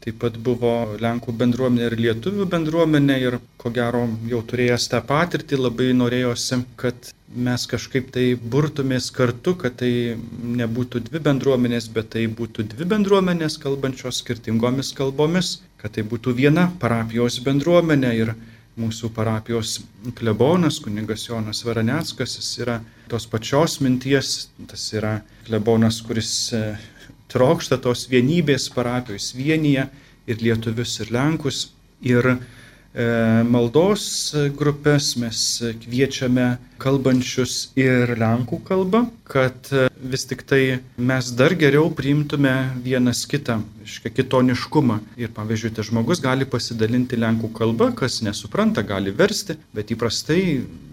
Taip 0.04 0.18
pat 0.20 0.36
buvo 0.36 0.98
Lenkų 1.00 1.32
bendruomenė 1.40 1.86
ir 1.88 1.94
Lietuvių 1.96 2.46
bendruomenė 2.52 3.16
ir 3.24 3.38
ko 3.62 3.70
gero 3.72 4.02
jau 4.28 4.42
turėjęs 4.52 4.90
tą 4.92 5.00
patirtį 5.08 5.60
labai 5.62 5.94
norėjosi, 5.96 6.58
kad 6.82 7.14
mes 7.48 7.64
kažkaip 7.72 8.10
tai 8.12 8.26
burtumės 8.36 9.08
kartu, 9.16 9.56
kad 9.62 9.78
tai 9.80 9.92
nebūtų 10.60 11.06
dvi 11.08 11.22
bendruomenės, 11.30 11.88
bet 11.96 12.12
tai 12.18 12.26
būtų 12.28 12.68
dvi 12.74 12.90
bendruomenės 12.96 13.56
kalbančios 13.64 14.20
skirtingomis 14.20 14.92
kalbomis, 14.98 15.62
kad 15.80 15.96
tai 15.96 16.04
būtų 16.04 16.36
viena 16.36 16.68
parapijos 16.84 17.40
bendruomenė 17.48 18.14
ir 18.20 18.36
mūsų 18.80 19.12
parapijos 19.14 19.78
klebonas, 20.18 20.80
kuningas 20.84 21.28
Jonas 21.30 21.64
Varaneckas, 21.64 22.40
jis 22.40 22.52
yra 22.66 22.80
tos 23.08 23.28
pačios 23.30 23.80
minties, 23.86 24.50
tas 24.68 24.88
yra 24.98 25.20
klebonas, 25.48 26.02
kuris 26.04 26.34
trokšta 27.34 27.82
tos 27.82 28.08
vienybės 28.12 28.70
parapijos 28.74 29.34
vienyje 29.38 29.88
ir 30.30 30.44
lietuvius, 30.44 31.00
ir 31.04 31.12
lenkus. 31.14 31.66
Ir 32.04 32.28
e, 32.30 32.38
maldos 33.48 34.06
grupės 34.60 35.14
mes 35.20 35.40
kviečiame 35.86 36.48
kalbančius 36.84 37.72
ir 37.80 38.12
lenkų 38.20 38.60
kalbą, 38.68 39.06
kad 39.28 39.70
e, 39.72 39.88
vis 40.04 40.28
tik 40.28 40.44
tai 40.48 40.82
mes 41.00 41.30
dar 41.40 41.56
geriau 41.60 41.88
priimtume 41.96 42.52
vienas 42.84 43.24
kitą, 43.30 43.62
iškia 43.86 44.12
kitoniškumą. 44.18 45.00
Ir 45.20 45.32
pavyzdžiui, 45.36 45.72
tai 45.78 45.88
žmogus 45.88 46.22
gali 46.24 46.48
pasidalinti 46.50 47.20
lenkų 47.24 47.54
kalbą, 47.56 47.94
kas 47.98 48.20
nesupranta, 48.26 48.84
gali 48.84 49.16
versti, 49.16 49.56
bet 49.76 49.96
įprastai 49.96 50.44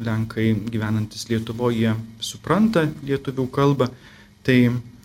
lenkai 0.07 0.53
gyvenantis 0.71 1.27
Lietuvoje 1.31 1.97
supranta 2.23 2.87
lietuvių 3.03 3.51
kalbą. 3.55 3.91
Tai 4.47 4.57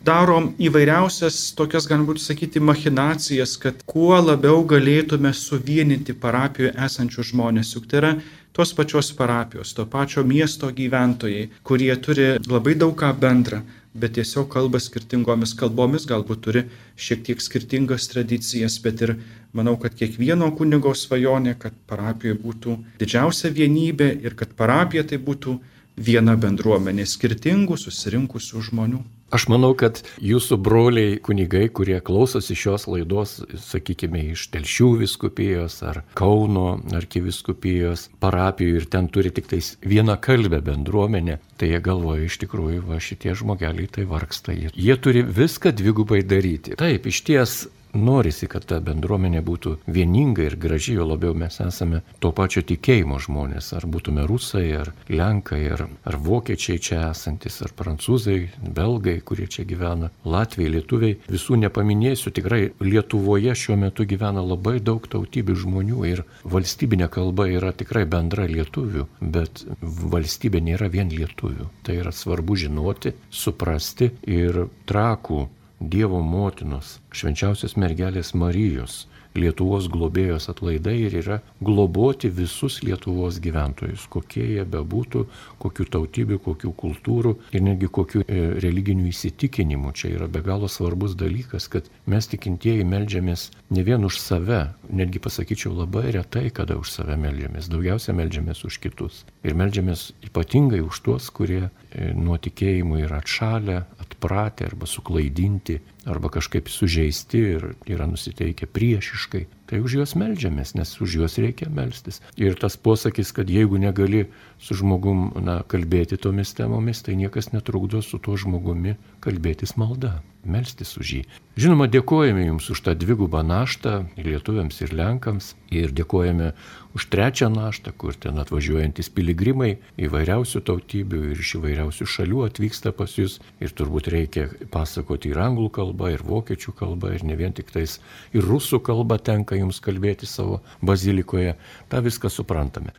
darom 0.06 0.52
įvairiausias 0.62 1.38
tokias, 1.58 1.88
galbūt 1.90 2.22
sakyti, 2.22 2.62
machinacijas, 2.64 3.56
kad 3.62 3.82
kuo 3.90 4.16
labiau 4.22 4.64
galėtume 4.68 5.34
suvienyti 5.34 6.16
parapijoje 6.22 6.76
esančius 6.88 7.32
žmonės. 7.32 7.74
Juk 7.76 7.88
tai 7.90 8.02
yra 8.02 8.12
tos 8.56 8.74
pačios 8.78 9.12
parapijos, 9.18 9.74
to 9.76 9.86
pačio 9.86 10.24
miesto 10.24 10.70
gyventojai, 10.72 11.50
kurie 11.64 11.92
turi 12.00 12.36
labai 12.48 12.76
daug 12.80 12.96
ką 12.96 13.12
bendra, 13.20 13.64
bet 13.96 14.16
tiesiog 14.16 14.48
kalba 14.52 14.80
skirtingomis 14.84 15.56
kalbomis, 15.60 16.08
galbūt 16.08 16.44
turi 16.48 16.66
šiek 16.96 17.24
tiek 17.28 17.44
skirtingas 17.44 18.10
tradicijas, 18.12 18.78
bet 18.84 19.04
ir 19.04 19.16
manau, 19.56 19.76
kad 19.80 19.96
kiekvieno 19.96 20.52
kunigo 20.56 20.94
svajonė, 20.96 21.56
kad 21.60 21.76
parapijoje 21.90 22.40
būtų 22.44 22.78
didžiausia 23.02 23.52
vienybė 23.56 24.12
ir 24.24 24.36
kad 24.40 24.56
parapija 24.56 25.06
tai 25.08 25.20
būtų 25.20 25.60
viena 25.98 26.36
bendruomenė 26.40 27.06
skirtingų 27.08 27.78
susirinkusių 27.80 28.64
žmonių. 28.70 29.04
Aš 29.34 29.48
manau, 29.50 29.72
kad 29.74 30.04
jūsų 30.22 30.56
broliai 30.62 31.16
kunigai, 31.24 31.66
kurie 31.74 31.98
klausosi 32.06 32.54
šios 32.56 32.86
laidos, 32.88 33.40
sakykime, 33.66 34.22
iš 34.36 34.46
Telšių 34.54 34.90
viskupijos 35.02 35.80
ar 35.84 36.04
Kauno 36.16 36.78
arkiviskupijos 36.96 38.06
parapijų 38.22 38.84
ir 38.84 38.86
ten 38.94 39.10
turi 39.10 39.34
tik 39.34 39.50
tais 39.50 39.74
vieną 39.82 40.20
kalbę 40.22 40.62
bendruomenę, 40.64 41.40
tai 41.58 41.72
jie 41.74 41.82
galvoja 41.84 42.30
iš 42.30 42.38
tikrųjų, 42.46 42.84
va 42.86 43.02
šitie 43.02 43.34
žmogeliai 43.36 43.90
tai 43.98 44.06
vargsta. 44.08 44.54
Jie, 44.54 44.96
turi 45.02 45.26
viską 45.26 45.74
dvigubai 45.74 46.22
daryti. 46.22 46.78
Taip, 46.80 47.10
iš 47.10 47.24
ties 47.26 47.58
norisi, 47.96 48.48
kad 48.52 48.66
ta 48.70 48.80
bendruomenė 48.84 49.42
būtų 49.46 49.76
vieninga 49.88 50.46
ir 50.46 50.58
graži, 50.62 50.96
jo 51.00 51.08
labiau 51.08 51.36
mes 51.38 51.60
esame 51.64 52.02
to 52.20 52.32
pačio 52.36 52.64
tikėjimo 52.68 53.20
žmonės, 53.24 53.72
ar 53.78 53.88
būtume 53.90 54.26
rusai, 54.30 54.66
ar 54.78 54.92
lenkai, 55.10 55.62
ar, 55.76 55.86
ar 56.04 56.20
vokiečiai 56.28 56.82
čia 56.82 57.02
esantis, 57.10 57.62
ar 57.66 57.74
prancūzai, 57.78 58.38
belgai, 58.62 59.18
kurie 59.26 59.48
čia 59.52 59.66
gyvena, 59.68 60.12
latviai, 60.26 60.72
lietuviai. 60.78 61.20
Visų 61.32 61.60
nepaminėsiu, 61.66 62.34
tikrai 62.36 62.62
Lietuvoje 62.84 63.56
šiuo 63.56 63.78
metu 63.80 64.06
gyvena 64.08 64.44
labai 64.46 64.78
daug 64.84 65.06
tautybių 65.10 65.56
žmonių 65.64 66.06
ir 66.10 66.24
valstybinė 66.44 67.10
kalba 67.12 67.48
yra 67.52 67.72
tikrai 67.76 68.06
bendra 68.10 68.46
lietuvių, 68.50 69.08
bet 69.22 69.64
valstybė 69.82 70.62
nėra 70.70 70.90
vien 70.92 71.12
lietuvių. 71.14 71.70
Tai 71.86 72.00
yra 72.04 72.14
svarbu 72.16 72.58
žinoti, 72.66 73.16
suprasti 73.30 74.12
ir 74.28 74.66
trakų 74.90 75.46
Dievo 75.94 76.20
motinos, 76.26 76.96
švenčiausios 77.20 77.76
mergelės 77.82 78.34
Marijos 78.42 79.04
Lietuvos 79.36 79.90
globėjos 79.92 80.48
atlaidai 80.52 80.96
ir 81.10 81.16
yra 81.20 81.42
globoti 81.68 82.30
visus 82.32 82.78
Lietuvos 82.88 83.42
gyventojus, 83.44 84.06
kokie 84.12 84.46
jie 84.48 84.64
bebūtų, 84.64 85.26
kokių 85.60 85.88
tautybių, 85.92 86.38
kokių 86.46 86.72
kultūrų 86.80 87.34
ir 87.52 87.66
netgi 87.66 87.90
kokių 87.98 88.24
e, 88.24 88.46
religinių 88.64 89.10
įsitikinimų. 89.12 89.92
Čia 90.00 90.14
yra 90.16 90.30
be 90.32 90.40
galo 90.46 90.70
svarbus 90.72 91.18
dalykas, 91.20 91.68
kad 91.72 91.90
mes 92.08 92.32
tikintieji 92.32 92.88
melžiamės 92.88 93.50
ne 93.76 93.84
vien 93.84 94.08
už 94.08 94.22
save, 94.24 94.62
netgi 94.88 95.20
pasakyčiau 95.20 95.74
labai 95.82 96.16
retai, 96.16 96.48
kada 96.56 96.80
už 96.80 96.96
save 96.96 97.20
melžiamės, 97.20 97.68
daugiausia 97.74 98.16
melžiamės 98.16 98.64
už 98.70 98.80
kitus. 98.88 99.26
Ir 99.44 99.60
melžiamės 99.60 100.14
ypatingai 100.30 100.80
už 100.86 101.04
tuos, 101.04 101.28
kurie 101.36 101.66
e, 101.68 102.14
nuo 102.16 102.40
tikėjimų 102.40 103.04
yra 103.04 103.20
atšalę, 103.20 103.82
atpratę 104.16 104.66
arba 104.66 104.86
suklaidinti 104.86 105.80
arba 106.06 106.30
kažkaip 106.30 106.70
sužeisti 106.70 107.38
ir 107.38 107.64
yra 107.90 108.06
nusiteikę 108.08 108.68
priešiškai, 108.70 109.46
tai 109.68 109.80
už 109.82 109.98
juos 109.98 110.14
melžiamės, 110.16 110.76
nes 110.78 110.92
už 111.02 111.18
juos 111.20 111.38
reikia 111.42 111.68
melstis. 111.70 112.22
Ir 112.38 112.56
tas 112.62 112.78
posakis, 112.78 113.34
kad 113.34 113.50
jeigu 113.50 113.78
negali 113.82 114.28
su 114.62 114.78
žmogum 114.78 115.30
na, 115.44 115.60
kalbėti 115.68 116.18
tomis 116.22 116.54
temomis, 116.58 117.04
tai 117.06 117.18
niekas 117.20 117.52
netrukdo 117.54 118.02
su 118.02 118.20
tuo 118.20 118.38
žmogumi 118.40 118.96
kalbėtis 119.24 119.76
malda, 119.80 120.20
melstis 120.46 120.96
už 121.00 121.12
jį. 121.18 121.22
Žinoma, 121.60 121.88
dėkojame 121.92 122.46
Jums 122.46 122.70
už 122.74 122.82
tą 122.86 122.94
dvigubą 123.00 123.42
naštą 123.46 123.94
lietuviams 124.20 124.82
ir 124.86 124.94
lenkams 124.96 125.54
ir 125.74 125.94
dėkojame 125.96 126.52
už 126.96 127.08
trečią 127.12 127.50
naštą, 127.52 127.94
kur 128.00 128.16
ten 128.16 128.40
atvažiuojantis 128.42 129.12
piligrimai 129.16 129.76
įvairiausių 130.08 130.62
tautybių 130.70 131.22
ir 131.32 131.46
iš 131.46 131.56
įvairiausių 131.60 132.10
šalių 132.16 132.44
atvyksta 132.50 132.94
pas 132.96 133.16
jūs 133.20 133.40
ir 133.64 133.74
turbūt 133.76 134.12
reikia 134.14 134.50
pasakoti 134.74 135.34
ir 135.34 135.42
anglų 135.46 135.72
kalbą, 135.80 136.14
ir 136.16 136.26
vokiečių 136.26 136.76
kalbą, 136.80 137.16
ir 137.16 137.26
ne 137.28 137.40
vien 137.40 137.56
tik 137.56 137.74
tais 137.76 138.00
ir 138.34 138.46
rusų 138.46 138.82
kalbą 138.86 139.20
tenka 139.20 139.60
jums 139.60 139.82
kalbėti 139.84 140.30
savo 140.30 140.62
bazilikoje, 140.82 141.58
tą 141.90 142.06
viską 142.06 142.32
suprantame. 142.32 142.96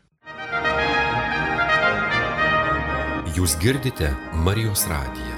Jūs 3.37 3.53
girdite 3.61 4.14
Marijos 4.33 4.87
radiją. 4.88 5.35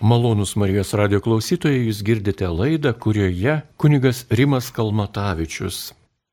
Malonus 0.00 0.54
Marijos 0.56 0.94
radio 0.96 1.20
klausytojai, 1.20 1.82
jūs 1.90 2.00
girdite 2.08 2.48
laidą, 2.48 2.94
kurioje 2.96 3.58
kunigas 3.76 4.22
Rimas 4.32 4.70
Kalmatavičius, 4.72 5.90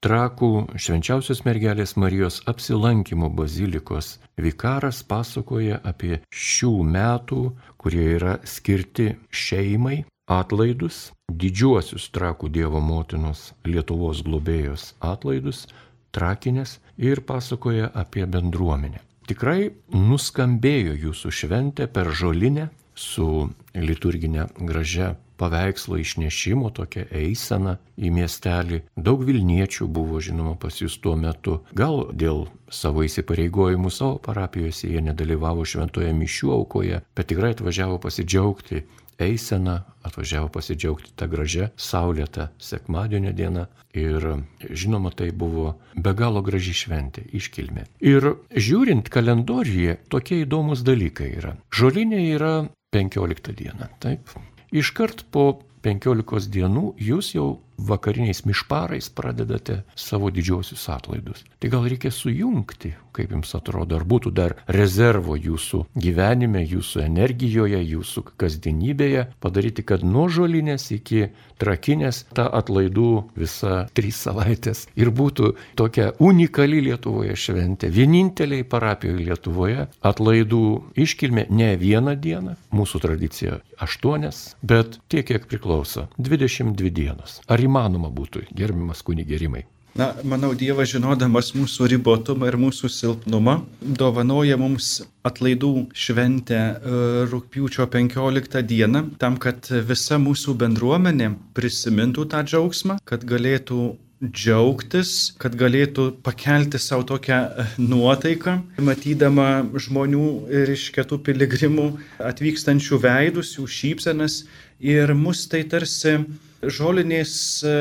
Trakų 0.07 0.51
švenčiausios 0.79 1.43
mergelės 1.43 1.97
Marijos 1.99 2.39
apsilankimo 2.47 3.27
bazilikos 3.27 4.21
vikaras 4.39 5.03
pasakoja 5.03 5.81
apie 5.83 6.21
šių 6.31 6.73
metų, 6.95 7.43
kurie 7.75 8.07
yra 8.15 8.39
skirti 8.47 9.17
šeimai, 9.35 10.05
atlaidus, 10.31 11.09
didžiuosius 11.37 12.09
Trakų 12.15 12.49
Dievo 12.53 12.81
motinos 12.81 13.51
Lietuvos 13.67 14.23
globėjos 14.25 14.93
atlaidus, 15.03 15.67
trakinės 16.15 16.77
ir 16.97 17.21
pasakoja 17.29 17.91
apie 17.93 18.25
bendruomenę. 18.25 19.03
Tikrai 19.27 19.69
nuskambėjo 19.91 20.95
jūsų 21.03 21.31
šventė 21.41 21.87
per 21.91 22.13
žolinę 22.15 22.69
su 22.97 23.49
liturginė 23.75 24.47
gražia 24.57 25.13
paveikslo 25.37 25.99
išnešimo 26.01 26.71
tokia 26.73 27.03
eisena 27.13 27.75
į 27.99 28.09
miestelį. 28.15 28.79
Daug 28.97 29.21
Vilniečių 29.27 29.85
buvo 29.93 30.21
žinoma 30.23 30.55
pas 30.57 30.79
jūs 30.81 30.95
tuo 31.03 31.13
metu. 31.19 31.59
Gal 31.77 32.07
dėl 32.17 32.47
savo 32.73 33.03
įsipareigojimų 33.05 33.91
savo 33.93 34.17
parapijose 34.23 34.89
jie 34.89 35.03
nedalyvavo 35.05 35.67
šventoje 35.67 36.09
mišių 36.17 36.55
aukoje, 36.55 37.03
bet 37.13 37.29
tikrai 37.29 37.53
atvažiavo 37.53 37.99
pasidžiaugti 38.01 38.87
eiseną, 39.19 39.79
atvažiavo 40.07 40.49
pasidžiaugti 40.53 41.13
tą 41.17 41.27
gražią, 41.31 41.69
saulėtą 41.75 42.47
sekmadienio 42.61 43.33
dieną 43.35 43.65
ir 43.97 44.27
žinoma 44.69 45.11
tai 45.11 45.31
buvo 45.31 45.75
be 45.95 46.13
galo 46.17 46.43
graži 46.45 46.75
šventė, 46.77 47.25
iškilmė. 47.37 47.87
Ir 48.05 48.33
žiūrint 48.53 49.09
kalendorijoje, 49.13 49.97
tokie 50.09 50.41
įdomus 50.45 50.83
dalykai 50.87 51.31
yra. 51.39 51.55
Žolinė 51.73 52.21
yra 52.35 52.53
15 52.95 53.55
diena, 53.57 53.89
taip. 54.03 54.29
Iškart 54.71 55.25
po 55.31 55.61
15 55.85 56.51
dienų 56.53 56.93
jūs 56.99 57.33
jau 57.35 57.49
vakariniais 57.77 58.43
mišparais 58.45 59.09
pradedate 59.09 59.81
savo 59.95 60.31
didžiosius 60.33 60.87
atlaidus. 60.89 61.43
Tai 61.59 61.69
gal 61.73 61.87
reikia 61.89 62.11
sujungti, 62.11 62.93
kaip 63.17 63.33
jums 63.33 63.53
atrodo, 63.57 63.97
ar 63.97 64.05
būtų 64.05 64.31
dar 64.33 64.55
rezervo 64.69 65.37
jūsų 65.37 65.83
gyvenime, 65.97 66.61
jūsų 66.65 67.03
energijoje, 67.05 67.79
jūsų 67.81 68.23
kasdienybėje, 68.37 69.27
padaryti, 69.41 69.85
kad 69.87 70.05
nuo 70.05 70.27
žolinės 70.29 70.89
iki 70.93 71.27
trakinės 71.57 72.23
ta 72.37 72.45
atlaidų 72.59 73.11
visa 73.37 73.87
trys 73.97 74.21
savaitės 74.27 74.85
ir 74.97 75.09
būtų 75.09 75.53
tokia 75.79 76.11
unikali 76.21 76.83
Lietuvoje 76.87 77.33
šventė, 77.37 77.89
vieninteliai 77.93 78.65
parapijoje 78.67 79.25
Lietuvoje 79.31 79.87
atlaidų 80.05 80.63
iškilmė 80.97 81.47
ne 81.49 81.73
vieną 81.81 82.13
dieną, 82.21 82.57
mūsų 82.73 83.01
tradicija 83.01 83.59
aštuonias, 83.81 84.55
bet 84.61 84.99
tiek, 85.09 85.25
kiek 85.27 85.49
priklauso- 85.49 86.07
22 86.27 86.91
dienos. 86.93 87.41
Ar 87.47 87.59
įmanoma 87.67 88.11
būtų, 88.13 88.47
gerbiamas 88.55 89.03
kunigerimai? 89.05 89.67
Na, 89.97 90.11
manau, 90.21 90.51
Dievas 90.53 90.91
žinodamas 90.91 91.55
mūsų 91.57 91.87
ribotumą 91.95 92.51
ir 92.51 92.57
mūsų 92.61 92.89
silpnumą, 92.93 93.55
dovanoja 93.81 94.53
mums 94.61 94.99
atlaidų 95.25 95.71
šventę 95.97 96.59
e, 96.59 96.99
rūpiučio 97.31 97.87
15 97.89 98.61
dieną, 98.69 99.01
tam, 99.17 99.39
kad 99.41 99.71
visa 99.89 100.19
mūsų 100.21 100.53
bendruomenė 100.61 101.31
prisimintų 101.57 102.27
tą 102.29 102.43
džiaugsmą, 102.45 102.99
kad 103.09 103.25
galėtų 103.25 103.95
džiaugtis, 104.21 105.33
kad 105.41 105.57
galėtų 105.57 106.11
pakelti 106.25 106.77
savo 106.81 107.07
tokią 107.15 107.41
e, 107.49 107.67
nuotaiką, 107.81 108.57
matydama 108.85 109.49
žmonių 109.73 110.27
ir 110.61 110.75
iš 110.77 110.91
kitų 110.93 111.23
piligrimų 111.25 111.87
atvykstančių 112.21 113.01
veidus, 113.01 113.57
jų 113.57 113.65
šypsenas 113.65 114.43
ir 114.77 115.17
mus 115.17 115.47
tai 115.49 115.65
tarsi 115.65 116.19
žolinės 116.61 117.33
e, 117.63 117.73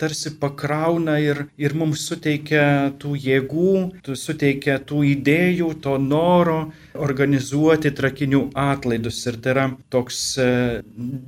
tarsi 0.00 0.32
pakrauna 0.40 1.18
ir, 1.22 1.44
ir 1.60 1.74
mums 1.78 2.04
suteikia 2.08 2.92
tų 3.00 3.14
jėgų, 3.20 3.74
suteikia 4.18 4.78
tų 4.88 5.02
idėjų, 5.12 5.72
to 5.84 5.96
noro 6.00 6.72
organizuoti 6.94 7.92
trakinių 7.96 8.44
atlaidus. 8.58 9.20
Ir 9.28 9.38
tai 9.42 9.54
yra 9.54 9.66
toks 9.92 10.20
e, 10.40 10.48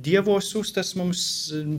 Dievo 0.05 0.37
siūstas 0.43 0.93
mums 0.97 1.21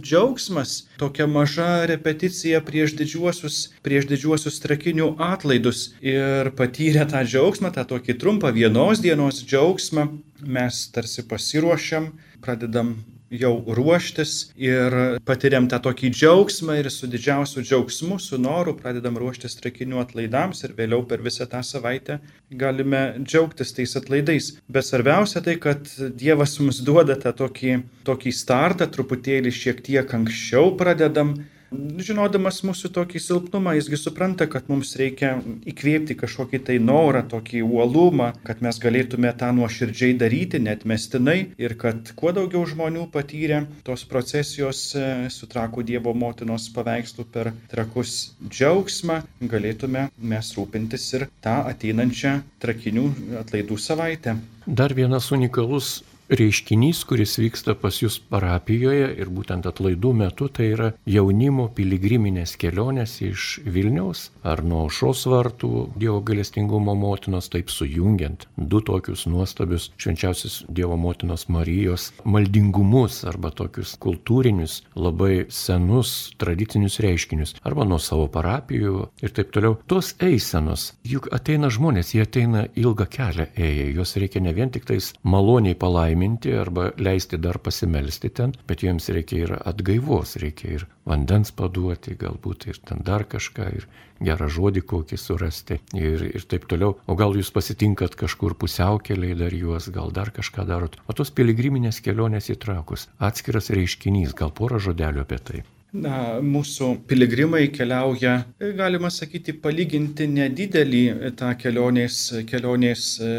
džiaugsmas, 0.03 0.77
tokia 1.01 1.27
maža 1.31 1.87
repeticija 1.91 2.63
prieš 2.67 2.97
didžiuosius, 2.99 3.61
prieš 3.87 4.09
didžiuosius 4.11 4.61
trakinių 4.65 5.13
atlaidus. 5.23 5.91
Ir 6.05 6.53
patyrę 6.59 7.07
tą 7.11 7.25
džiaugsmą, 7.27 7.73
tą 7.75 7.87
tokį 7.95 8.19
trumpą 8.21 8.55
vienos 8.57 9.03
dienos 9.05 9.43
džiaugsmą, 9.47 10.09
mes 10.47 10.87
tarsi 10.95 11.27
pasiruošiam, 11.27 12.13
pradedam 12.45 12.97
jau 13.31 13.53
ruoštis 13.79 14.53
ir 14.61 14.95
patiriam 15.27 15.67
tą 15.71 15.81
tokį 15.83 16.11
džiaugsmą 16.15 16.79
ir 16.81 16.91
su 16.95 17.09
didžiausiu 17.11 17.65
džiaugsmu, 17.65 18.19
su 18.23 18.39
noru 18.39 18.77
pradedam 18.79 19.19
ruoštis 19.19 19.59
trakinių 19.59 20.01
atlaidams 20.05 20.63
ir 20.65 20.77
vėliau 20.79 21.03
per 21.09 21.25
visą 21.25 21.49
tą 21.51 21.63
savaitę 21.67 22.21
galime 22.51 23.03
džiaugtis 23.25 23.75
tais 23.75 23.97
atlaidais. 23.99 24.53
Bet 24.71 24.87
svarbiausia 24.87 25.43
tai, 25.43 25.57
kad 25.63 25.91
Dievas 26.15 26.57
mums 26.61 26.81
duoda 26.87 27.19
tą 27.19 27.35
tokį, 27.37 27.81
tokį 28.07 28.33
startą, 28.33 28.87
truputėlį 28.93 29.53
šiek 29.53 29.83
tiek 29.87 30.17
anksčiau 30.21 30.75
pradedam 30.79 31.37
žinodamas 31.73 32.61
mūsų 32.67 32.91
tokį 32.95 33.21
silpnumą, 33.23 33.75
jisgi 33.77 33.99
supranta, 34.01 34.47
kad 34.51 34.69
mums 34.71 34.95
reikia 34.99 35.37
įkvėpti 35.67 36.17
kažkokį 36.19 36.61
tai 36.69 36.79
norą, 36.83 37.25
tokį 37.29 37.63
uolumą, 37.67 38.33
kad 38.47 38.63
mes 38.65 38.79
galėtume 38.83 39.33
tą 39.39 39.51
nuoširdžiai 39.57 40.17
daryti, 40.21 40.61
net 40.63 40.87
mestinai 40.89 41.39
ir 41.59 41.77
kad 41.81 42.13
kuo 42.19 42.33
daugiau 42.37 42.65
žmonių 42.69 43.07
patyrė 43.15 43.65
tos 43.87 44.07
procesijos 44.09 44.89
e, 44.95 45.07
su 45.33 45.49
trakų 45.51 45.85
Dievo 45.87 46.15
motinos 46.15 46.69
paveikslu 46.75 47.27
per 47.33 47.53
trakus 47.71 48.33
džiaugsmą, 48.49 49.21
galėtume 49.43 50.09
mes 50.19 50.53
rūpintis 50.57 51.07
ir 51.19 51.29
tą 51.45 51.61
ateinančią 51.71 52.39
trakinių 52.63 53.09
atlaidų 53.43 53.79
savaitę. 53.81 54.37
Dar 54.67 54.95
vienas 54.95 55.31
unikalus 55.35 56.01
reiškinys, 56.29 57.05
kuris 57.07 57.37
vyksta 57.39 57.75
pas 57.79 57.97
jūs 58.03 58.19
parapijoje 58.31 59.09
ir 59.21 59.31
būtent 59.31 59.67
atlaidų 59.69 60.13
metu, 60.21 60.49
tai 60.49 60.71
yra 60.75 60.89
jaunimo 61.07 61.69
piligriminės 61.77 62.57
kelionės 62.61 63.21
iš 63.23 63.47
Vilniaus 63.65 64.31
ar 64.47 64.63
nuo 64.67 64.85
aušos 64.87 65.27
vartų 65.31 65.71
Dievo 65.97 66.21
galestingumo 66.27 66.97
motinos, 66.99 67.51
taip 67.53 67.71
sujungiant 67.71 68.49
du 68.57 68.81
tokius 68.81 69.27
nuostabius 69.31 69.91
švenčiausius 69.97 70.65
Dievo 70.69 70.97
motinos 70.99 71.47
Marijos 71.53 72.11
maldingumus 72.25 73.23
arba 73.29 73.53
tokius 73.55 73.95
kultūrinius, 74.03 74.81
labai 74.99 75.47
senus 75.49 76.33
tradicinius 76.41 76.99
reiškinius, 77.05 77.55
arba 77.67 77.87
nuo 77.87 78.01
savo 78.03 78.27
parapijų 78.33 79.07
ir 79.23 79.35
taip 79.37 79.55
toliau. 79.55 79.79
Tos 79.87 80.15
eisenos, 80.23 80.91
juk 81.07 81.31
ateina 81.35 81.71
žmonės, 81.73 82.15
jie 82.17 82.27
ateina 82.27 82.67
ilgą 82.75 83.07
kelią 83.11 83.51
ėję, 83.55 83.89
juos 83.95 84.17
reikia 84.19 84.43
ne 84.43 84.55
vien 84.57 84.73
tik 84.75 84.89
tais 84.89 85.13
maloniai 85.23 85.79
palaiminti, 85.79 86.16
palaiminti 86.17 86.53
arba 86.57 86.93
leisti 86.97 87.37
dar 87.37 87.59
pasimelsti 87.59 88.31
ten, 88.31 88.53
bet 88.67 88.83
jiems 88.83 89.09
reikia 89.13 89.45
ir 89.45 89.53
atgaivos, 89.69 90.37
reikia 90.41 90.71
ir 90.79 90.87
vandens 91.05 91.53
paduoti, 91.53 92.17
galbūt 92.17 92.69
ir 92.71 92.81
ten 92.89 93.03
dar 93.05 93.25
kažką, 93.25 93.69
ir 93.77 93.87
gerą 94.21 94.49
žodį 94.49 94.83
kokį 94.89 95.17
surasti 95.21 95.81
ir, 95.93 96.25
ir 96.33 96.49
taip 96.49 96.65
toliau. 96.69 96.97
O 97.07 97.15
gal 97.15 97.37
jūs 97.37 97.53
pasitinkat 97.53 98.17
kažkur 98.17 98.57
pusiaukeliai 98.57 99.37
dar 99.37 99.53
juos, 99.53 99.91
gal 99.93 100.11
dar 100.11 100.33
kažką 100.33 100.65
darot. 100.67 100.97
O 101.07 101.13
tos 101.13 101.31
piligriminės 101.31 102.01
kelionės 102.01 102.49
įtrakus, 102.49 103.09
atskiras 103.21 103.69
reiškinys, 103.71 104.33
gal 104.33 104.53
porą 104.57 104.81
žodelių 104.81 105.27
apie 105.27 105.39
tai. 105.39 105.65
Na, 105.95 106.41
mūsų 106.43 106.89
piligrimai 107.09 107.69
keliauja, 107.73 108.41
galima 108.77 109.09
sakyti, 109.13 109.55
palyginti 109.63 110.27
nedidelį 110.29 111.03
tą 111.39 111.53
kelionės, 111.61 112.19
kelionės 112.51 113.05
e, 113.23 113.31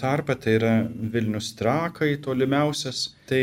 tarpą, 0.00 0.34
tai 0.40 0.56
yra 0.56 0.72
Vilnius 0.88 1.52
trakai 1.58 2.14
tolimiausias. 2.24 3.10
Tai 3.28 3.42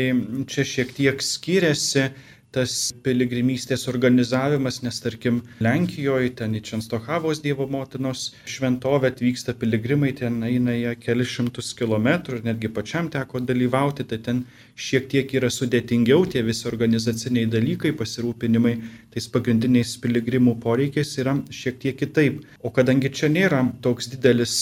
čia 0.50 0.66
šiek 0.68 0.90
tiek 0.96 1.22
skiriasi 1.24 2.08
tas 2.54 2.74
piligrimystės 3.04 3.84
organizavimas, 3.90 4.80
nes 4.84 5.00
tarkim 5.04 5.42
Lenkijoje, 5.64 6.30
ten 6.40 6.54
į 6.56 6.62
Čenstohavos 6.70 7.42
Dievo 7.44 7.66
motinos 7.68 8.30
šventovę 8.48 9.10
atvyksta 9.12 9.54
piligrimai, 9.58 10.14
ten 10.16 10.40
eina 10.46 10.72
jie 10.76 10.94
kelius 11.02 11.34
šimtus 11.34 11.74
kilometrų 11.78 12.40
ir 12.40 12.46
netgi 12.48 12.70
pačiam 12.72 13.10
teko 13.12 13.42
dalyvauti, 13.44 14.06
tai 14.08 14.20
ten 14.24 14.42
šiek 14.78 15.10
tiek 15.12 15.34
yra 15.36 15.50
sudėtingiau 15.52 16.24
tie 16.32 16.42
visi 16.46 16.68
organizaciniai 16.70 17.50
dalykai, 17.52 17.92
pasirūpinimai 17.98 18.74
tais 19.12 19.28
pagrindiniais 19.34 19.96
piligrimų 20.02 20.56
poreikiais 20.62 21.16
yra 21.20 21.36
šiek 21.52 21.78
tiek 21.84 22.00
kitaip. 22.00 22.40
O 22.64 22.72
kadangi 22.74 23.12
čia 23.12 23.28
nėra 23.32 23.60
toks 23.84 24.08
didelis, 24.14 24.56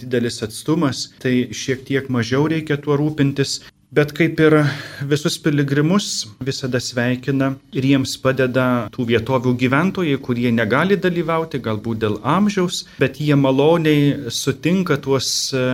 didelis 0.00 0.40
atstumas, 0.46 1.10
tai 1.22 1.50
šiek 1.52 1.84
tiek 1.88 2.08
mažiau 2.12 2.48
reikia 2.48 2.80
tuo 2.80 2.96
rūpintis. 3.00 3.60
Bet 3.92 4.14
kaip 4.16 4.38
ir 4.40 4.54
visus 5.04 5.34
piligrimus 5.36 6.06
visada 6.40 6.80
sveikina 6.80 7.50
ir 7.76 7.84
jiems 7.84 8.14
padeda 8.22 8.64
tų 8.94 9.04
vietovių 9.10 9.52
gyventojai, 9.60 10.14
kurie 10.16 10.48
negali 10.48 10.96
dalyvauti, 10.96 11.60
galbūt 11.60 12.00
dėl 12.00 12.16
amžiaus, 12.24 12.86
bet 12.96 13.20
jie 13.20 13.36
maloniai 13.36 14.32
sutinka 14.32 14.96
tuos 14.96 15.28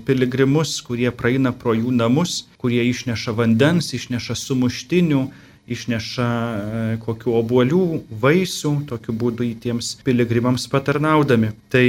piligrimus, 0.08 0.80
kurie 0.82 1.12
praeina 1.14 1.54
pro 1.54 1.76
jų 1.78 1.94
namus, 1.94 2.48
kurie 2.58 2.82
išneša 2.90 3.38
vandens, 3.38 3.92
išneša 3.94 4.34
sumuštinių, 4.42 5.22
išneša 5.70 6.28
e, 6.28 6.84
kokiu 7.04 7.38
obuolių, 7.38 7.84
vaisių, 8.18 8.72
tokiu 8.90 9.14
būdu 9.14 9.46
į 9.46 9.54
tiems 9.62 9.94
piligrimams 10.02 10.66
patarnaudami. 10.72 11.54
Tai 11.70 11.86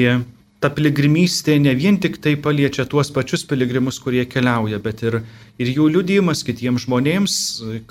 ta 0.60 0.70
piligrimystė 0.76 1.56
ne 1.64 1.74
vien 1.76 1.98
tik 2.04 2.18
tai 2.24 2.36
paliečia 2.40 2.86
tuos 2.90 3.12
pačius 3.16 3.46
piligrimus, 3.48 4.00
kurie 4.04 4.26
keliauja, 4.28 4.80
bet 4.84 5.04
ir, 5.08 5.22
ir 5.60 5.72
jų 5.72 5.88
liudijimas 5.96 6.44
kitiems 6.48 6.86
žmonėms, 6.88 7.38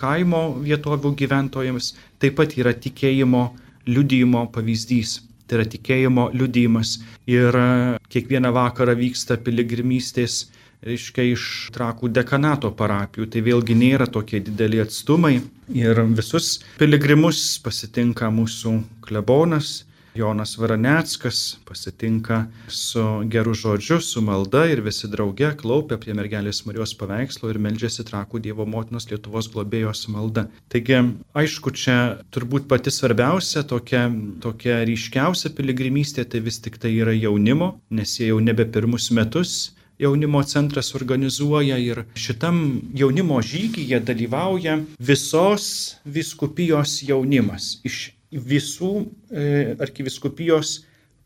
kaimo 0.00 0.42
vietovių 0.64 1.14
gyventojams, 1.22 1.94
taip 2.20 2.36
pat 2.40 2.58
yra 2.60 2.74
tikėjimo 2.76 3.48
liudijimo 3.88 4.46
pavyzdys. 4.52 5.22
Tai 5.48 5.62
yra 5.62 5.64
tikėjimo 5.72 6.28
liudijimas. 6.36 6.98
Ir 7.24 7.56
kiekvieną 8.12 8.52
vakarą 8.52 8.92
vyksta 8.98 9.38
piligrimystės 9.40 10.42
reiškia 10.84 11.24
iš 11.32 11.44
trakų 11.72 12.10
dekanato 12.12 12.68
parapijų. 12.76 13.30
Tai 13.32 13.42
vėlgi 13.46 13.78
nėra 13.80 14.10
tokie 14.12 14.42
dideli 14.44 14.82
atstumai. 14.84 15.38
Ir 15.72 16.02
visus 16.12 16.58
piligrimus 16.76 17.40
pasitinka 17.64 18.28
mūsų 18.28 18.74
klebonas 19.08 19.88
Jonas 20.18 20.56
Varaneckas 20.58 21.58
pasitinka 21.68 22.40
su 22.68 23.04
geru 23.30 23.54
žodžiu, 23.54 24.00
su 24.02 24.22
malda 24.22 24.64
ir 24.72 24.82
visi 24.82 25.10
drauge 25.12 25.52
klaupia 25.60 25.98
prie 26.02 26.16
mergelės 26.18 26.64
Marijos 26.66 26.96
paveikslo 26.98 27.52
ir 27.52 27.60
meldžiasi 27.62 28.06
trakų 28.10 28.42
Dievo 28.42 28.66
motinos 28.66 29.08
Lietuvos 29.12 29.50
globėjos 29.54 30.08
malda. 30.10 30.48
Taigi, 30.72 30.98
aišku, 31.38 31.72
čia 31.78 31.96
turbūt 32.34 32.66
pati 32.70 32.90
svarbiausia, 32.94 33.62
tokia, 33.62 34.08
tokia 34.42 34.82
ryškiausia 34.90 35.54
piligrimystė 35.54 36.26
tai 36.26 36.42
vis 36.44 36.58
tik 36.64 36.82
tai 36.82 36.96
yra 36.98 37.14
jaunimo, 37.14 37.76
nes 37.90 38.18
jie 38.18 38.32
jau 38.32 38.42
nebe 38.42 38.66
pirmus 38.66 39.12
metus 39.14 39.58
jaunimo 39.98 40.42
centras 40.42 40.94
organizuoja 40.94 41.78
ir 41.78 42.04
šitam 42.14 42.60
jaunimo 42.94 43.40
žygyje 43.42 44.00
dalyvauja 44.00 44.78
visos 44.98 45.96
viskupijos 46.04 47.02
jaunimas 47.02 47.78
iš 47.84 48.17
visų 48.32 48.92
e, 49.30 49.76
arkiviskupijos 49.80 50.82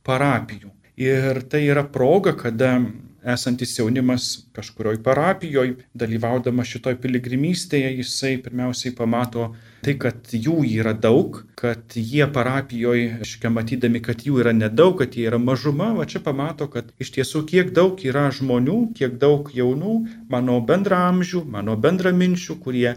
parapijų. 0.07 0.70
Ir 1.03 1.40
tai 1.50 1.64
yra 1.70 1.82
proga, 1.88 2.34
kada 2.36 2.76
esantis 3.22 3.78
jaunimas 3.78 4.48
kažkurioj 4.53 4.98
parapijoje, 5.03 5.76
dalyvaudama 5.94 6.64
šitoj 6.66 6.96
piligrimystėje, 7.03 7.92
jisai 8.00 8.32
pirmiausiai 8.42 8.94
pamato 8.98 9.53
tai, 9.86 9.94
kad 10.03 10.32
jų 10.34 10.64
yra 10.66 10.92
daug, 10.92 11.38
kad 11.59 11.94
jie 11.94 12.26
parapijoje, 12.34 13.20
iškia 13.22 13.53
matydami, 13.55 14.03
kad 14.03 14.26
jų 14.26 14.42
yra 14.42 14.55
nedaug, 14.57 14.96
kad 14.98 15.14
jie 15.14 15.28
yra 15.30 15.38
mažuma, 15.38 15.92
va 15.94 16.07
čia 16.11 16.22
pamato, 16.24 16.66
kad 16.72 16.90
iš 17.03 17.14
tiesų 17.14 17.44
kiek 17.50 17.72
daug 17.76 18.03
yra 18.03 18.26
žmonių, 18.34 18.78
kiek 18.98 19.16
daug 19.22 19.55
jaunų, 19.55 19.96
mano 20.32 20.59
bendramžių, 20.66 21.46
mano 21.46 21.78
bendraminčių, 21.78 22.59
kurie 22.62 22.96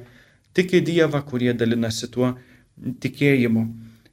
tiki 0.57 0.81
Dievą, 0.81 1.21
kurie 1.29 1.53
dalinasi 1.53 2.09
tuo 2.09 2.33
tikėjimu 3.01 3.67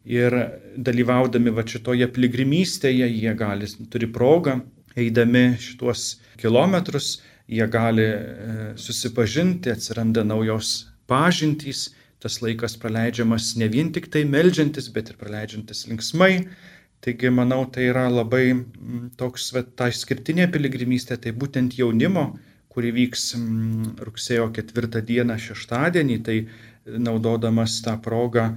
ir 0.04 0.34
dalyvaudami 0.76 1.52
va 1.54 1.64
šitoje 1.66 2.08
piligrimystėje 2.14 3.08
jie 3.08 3.34
gali, 3.38 3.68
turi 3.90 4.08
progą, 4.10 4.60
eidami 4.98 5.52
šituos 5.62 6.20
kilometrus, 6.40 7.20
jie 7.48 7.66
gali 7.70 8.04
e, 8.04 8.16
susipažinti, 8.76 9.72
atsiranda 9.72 10.24
naujos 10.24 10.92
pažintys, 11.10 11.90
tas 12.22 12.38
laikas 12.42 12.76
praleidžiamas 12.78 13.54
ne 13.58 13.68
vien 13.68 13.90
tik 13.94 14.08
tai 14.12 14.24
melžiantis, 14.28 14.88
bet 14.94 15.10
ir 15.10 15.18
praleidžiantis 15.20 15.86
linksmai. 15.90 16.46
Taigi, 17.02 17.32
manau, 17.34 17.64
tai 17.66 17.88
yra 17.90 18.06
labai 18.06 18.62
toks, 19.18 19.48
va, 19.56 19.64
ta 19.66 19.88
išskirtinė 19.90 20.46
piligrimystė, 20.54 21.18
tai 21.18 21.32
būtent 21.34 21.74
jaunimo, 21.74 22.28
kuri 22.70 22.92
vyks 22.94 23.32
rugsėjo 24.06 24.46
ketvirtą 24.54 25.02
dieną 25.08 25.34
šeštadienį, 25.42 26.20
tai 26.22 26.36
naudodamas 26.86 27.80
tą 27.82 27.96
progą 28.02 28.52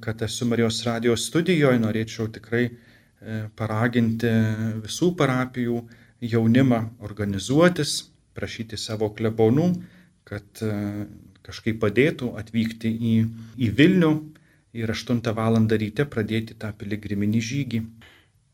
kad 0.00 0.22
esu 0.22 0.46
Marijos 0.50 0.82
radijos 0.86 1.28
studijoje, 1.28 1.78
norėčiau 1.78 2.26
tikrai 2.34 2.64
e, 2.66 2.72
paraginti 3.58 4.30
visų 4.82 5.12
parapijų 5.18 5.82
jaunimą 6.32 6.80
organizuotis, 7.06 8.00
prašyti 8.34 8.78
savo 8.78 9.12
klebonų, 9.14 9.68
kad 10.26 10.62
e, 10.66 10.72
kažkaip 11.46 11.78
padėtų 11.84 12.32
atvykti 12.40 12.90
į, 12.90 13.14
į 13.58 13.70
Vilnių 13.78 14.12
ir 14.78 14.90
8 14.94 15.22
val. 15.38 15.58
ryte 15.70 16.04
pradėti 16.10 16.58
tą 16.58 16.72
piligriminį 16.74 17.40
žygį. 17.50 17.82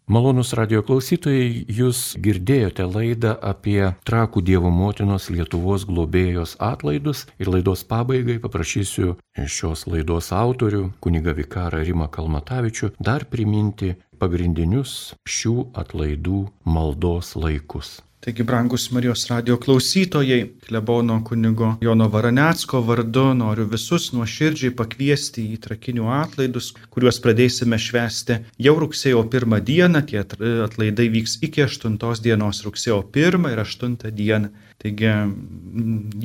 Malonus 0.04 0.50
radio 0.52 0.82
klausytojai, 0.84 1.62
jūs 1.72 2.18
girdėjote 2.20 2.84
laidą 2.84 3.30
apie 3.40 3.94
Trakų 4.04 4.42
Dievo 4.44 4.68
motinos 4.68 5.30
Lietuvos 5.32 5.86
globėjos 5.88 6.58
atlaidus 6.60 7.22
ir 7.40 7.48
laidos 7.48 7.86
pabaigai 7.88 8.36
paprašysiu 8.44 9.14
šios 9.48 9.86
laidos 9.88 10.28
autorių, 10.36 10.90
kuniga 11.00 11.32
Vikarą 11.32 11.80
Rimą 11.88 12.10
Kalmatavičių, 12.12 12.92
dar 13.00 13.24
priminti 13.24 13.94
pagrindinius 14.20 15.14
šių 15.24 15.70
atlaidų 15.72 16.50
maldos 16.68 17.32
laikus. 17.40 18.02
Taigi, 18.24 18.42
brangus 18.42 18.90
Marijos 18.90 19.26
radio 19.28 19.56
klausytojai, 19.60 20.46
klebono 20.66 21.24
kunigo 21.24 21.74
Jono 21.80 22.08
Varanecko 22.08 22.78
vardu 22.80 23.24
noriu 23.36 23.66
visus 23.68 24.06
nuoširdžiai 24.16 24.72
pakviesti 24.78 25.42
į 25.52 25.58
trakinių 25.66 26.06
atlaidus, 26.22 26.70
kuriuos 26.94 27.18
pradėsime 27.20 27.76
švęsti 27.76 28.38
jau 28.64 28.72
rugsėjo 28.80 29.20
pirmą 29.28 29.58
dieną. 29.68 30.00
Tie 30.08 30.22
atlaidai 30.64 31.10
vyks 31.12 31.34
iki 31.44 31.66
8 31.66 31.98
dienos 32.24 32.62
rugsėjo 32.64 33.02
1 33.12 33.44
ir 33.50 33.60
8 33.60 33.98
dieną. 34.16 34.48
Taigi 34.80 35.12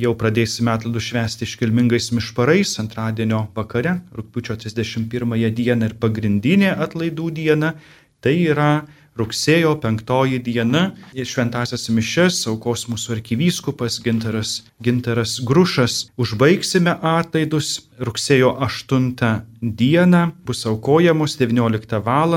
jau 0.06 0.14
pradėsime 0.24 0.72
atlaidus 0.72 1.10
švęsti 1.10 1.50
iškilmingais 1.50 2.14
mišparais 2.16 2.78
antradienio 2.80 3.50
vakare, 3.60 3.98
rūpiučio 4.16 4.56
31 4.64 5.52
dieną 5.52 5.92
ir 5.92 6.00
pagrindinė 6.00 6.72
atlaidų 6.80 7.28
diena. 7.42 7.74
Tai 8.24 8.34
yra 8.36 8.72
rugsėjo 9.18 9.76
penktoji 9.84 10.40
diena 10.44 10.90
į 11.14 11.26
šventasias 11.28 11.90
mišes 11.94 12.42
aukos 12.52 12.86
mūsų 12.92 13.18
arkivyskupas 13.18 14.00
Gintaras, 14.04 14.64
Gintaras 14.84 15.40
Grušas. 15.46 16.10
Užbaigsime 16.20 16.96
atlaidus 17.02 17.90
rugsėjo 18.00 18.54
8 18.66 19.10
dieną, 19.62 20.32
bus 20.46 20.66
aukojamos 20.66 21.38
19 21.40 22.02
val. 22.06 22.30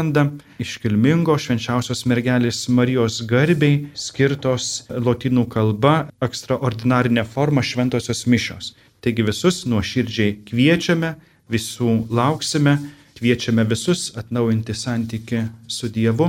iškilmingo 0.62 1.34
švenčiausios 1.38 2.06
mergelės 2.06 2.68
Marijos 2.68 3.22
garbiai 3.26 3.88
skirtos 3.94 4.86
lotynų 4.88 5.48
kalba 5.48 6.08
ekstraordinarinė 6.22 7.24
forma 7.24 7.62
šventosios 7.62 8.26
mišios. 8.26 8.74
Taigi 9.02 9.22
visus 9.26 9.64
nuoširdžiai 9.66 10.36
kviečiame, 10.46 11.16
visų 11.50 12.06
lauksime, 12.10 12.78
kviečiame 13.18 13.64
visus 13.66 14.12
atnaujinti 14.16 14.74
santyki 14.74 15.42
su 15.66 15.88
Dievu 15.88 16.28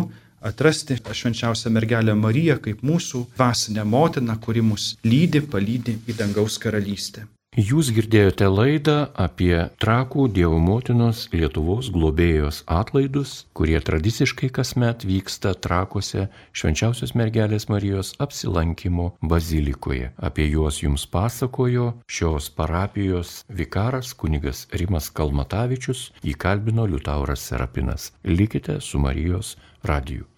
atrasti 0.50 1.00
švenčiausią 1.04 1.72
mergelę 1.78 2.16
Mariją 2.26 2.60
kaip 2.66 2.84
mūsų 2.84 3.28
dvasinę 3.38 3.86
motiną, 3.96 4.40
kuri 4.44 4.66
mus 4.72 4.94
lydi, 5.04 5.42
palydi 5.54 6.00
į 6.08 6.20
dangaus 6.20 6.60
karalystę. 6.60 7.28
Jūs 7.54 7.92
girdėjote 7.94 8.48
laidą 8.50 8.94
apie 9.14 9.68
trakų 9.78 10.24
Dievo 10.34 10.58
motinos 10.58 11.28
Lietuvos 11.30 11.92
globėjos 11.94 12.64
atlaidus, 12.66 13.46
kurie 13.54 13.78
tradiciškai 13.78 14.50
kasmet 14.50 15.06
vyksta 15.06 15.52
trakose 15.54 16.26
švenčiausios 16.50 17.14
mergelės 17.14 17.70
Marijos 17.70 18.16
apsilankimo 18.18 19.12
bazilikoje. 19.22 20.10
Apie 20.18 20.50
juos 20.50 20.82
jums 20.82 21.06
pasakojo 21.06 21.92
šios 22.10 22.50
parapijos 22.50 23.44
vikaras 23.54 24.18
kunigas 24.18 24.66
Rimas 24.74 25.14
Kalmatavičius, 25.14 26.08
įkalbino 26.26 26.90
Liutauras 26.90 27.46
Serapinas. 27.52 28.16
Likite 28.26 28.82
su 28.82 28.98
Marijos 28.98 29.60
radiju. 29.86 30.33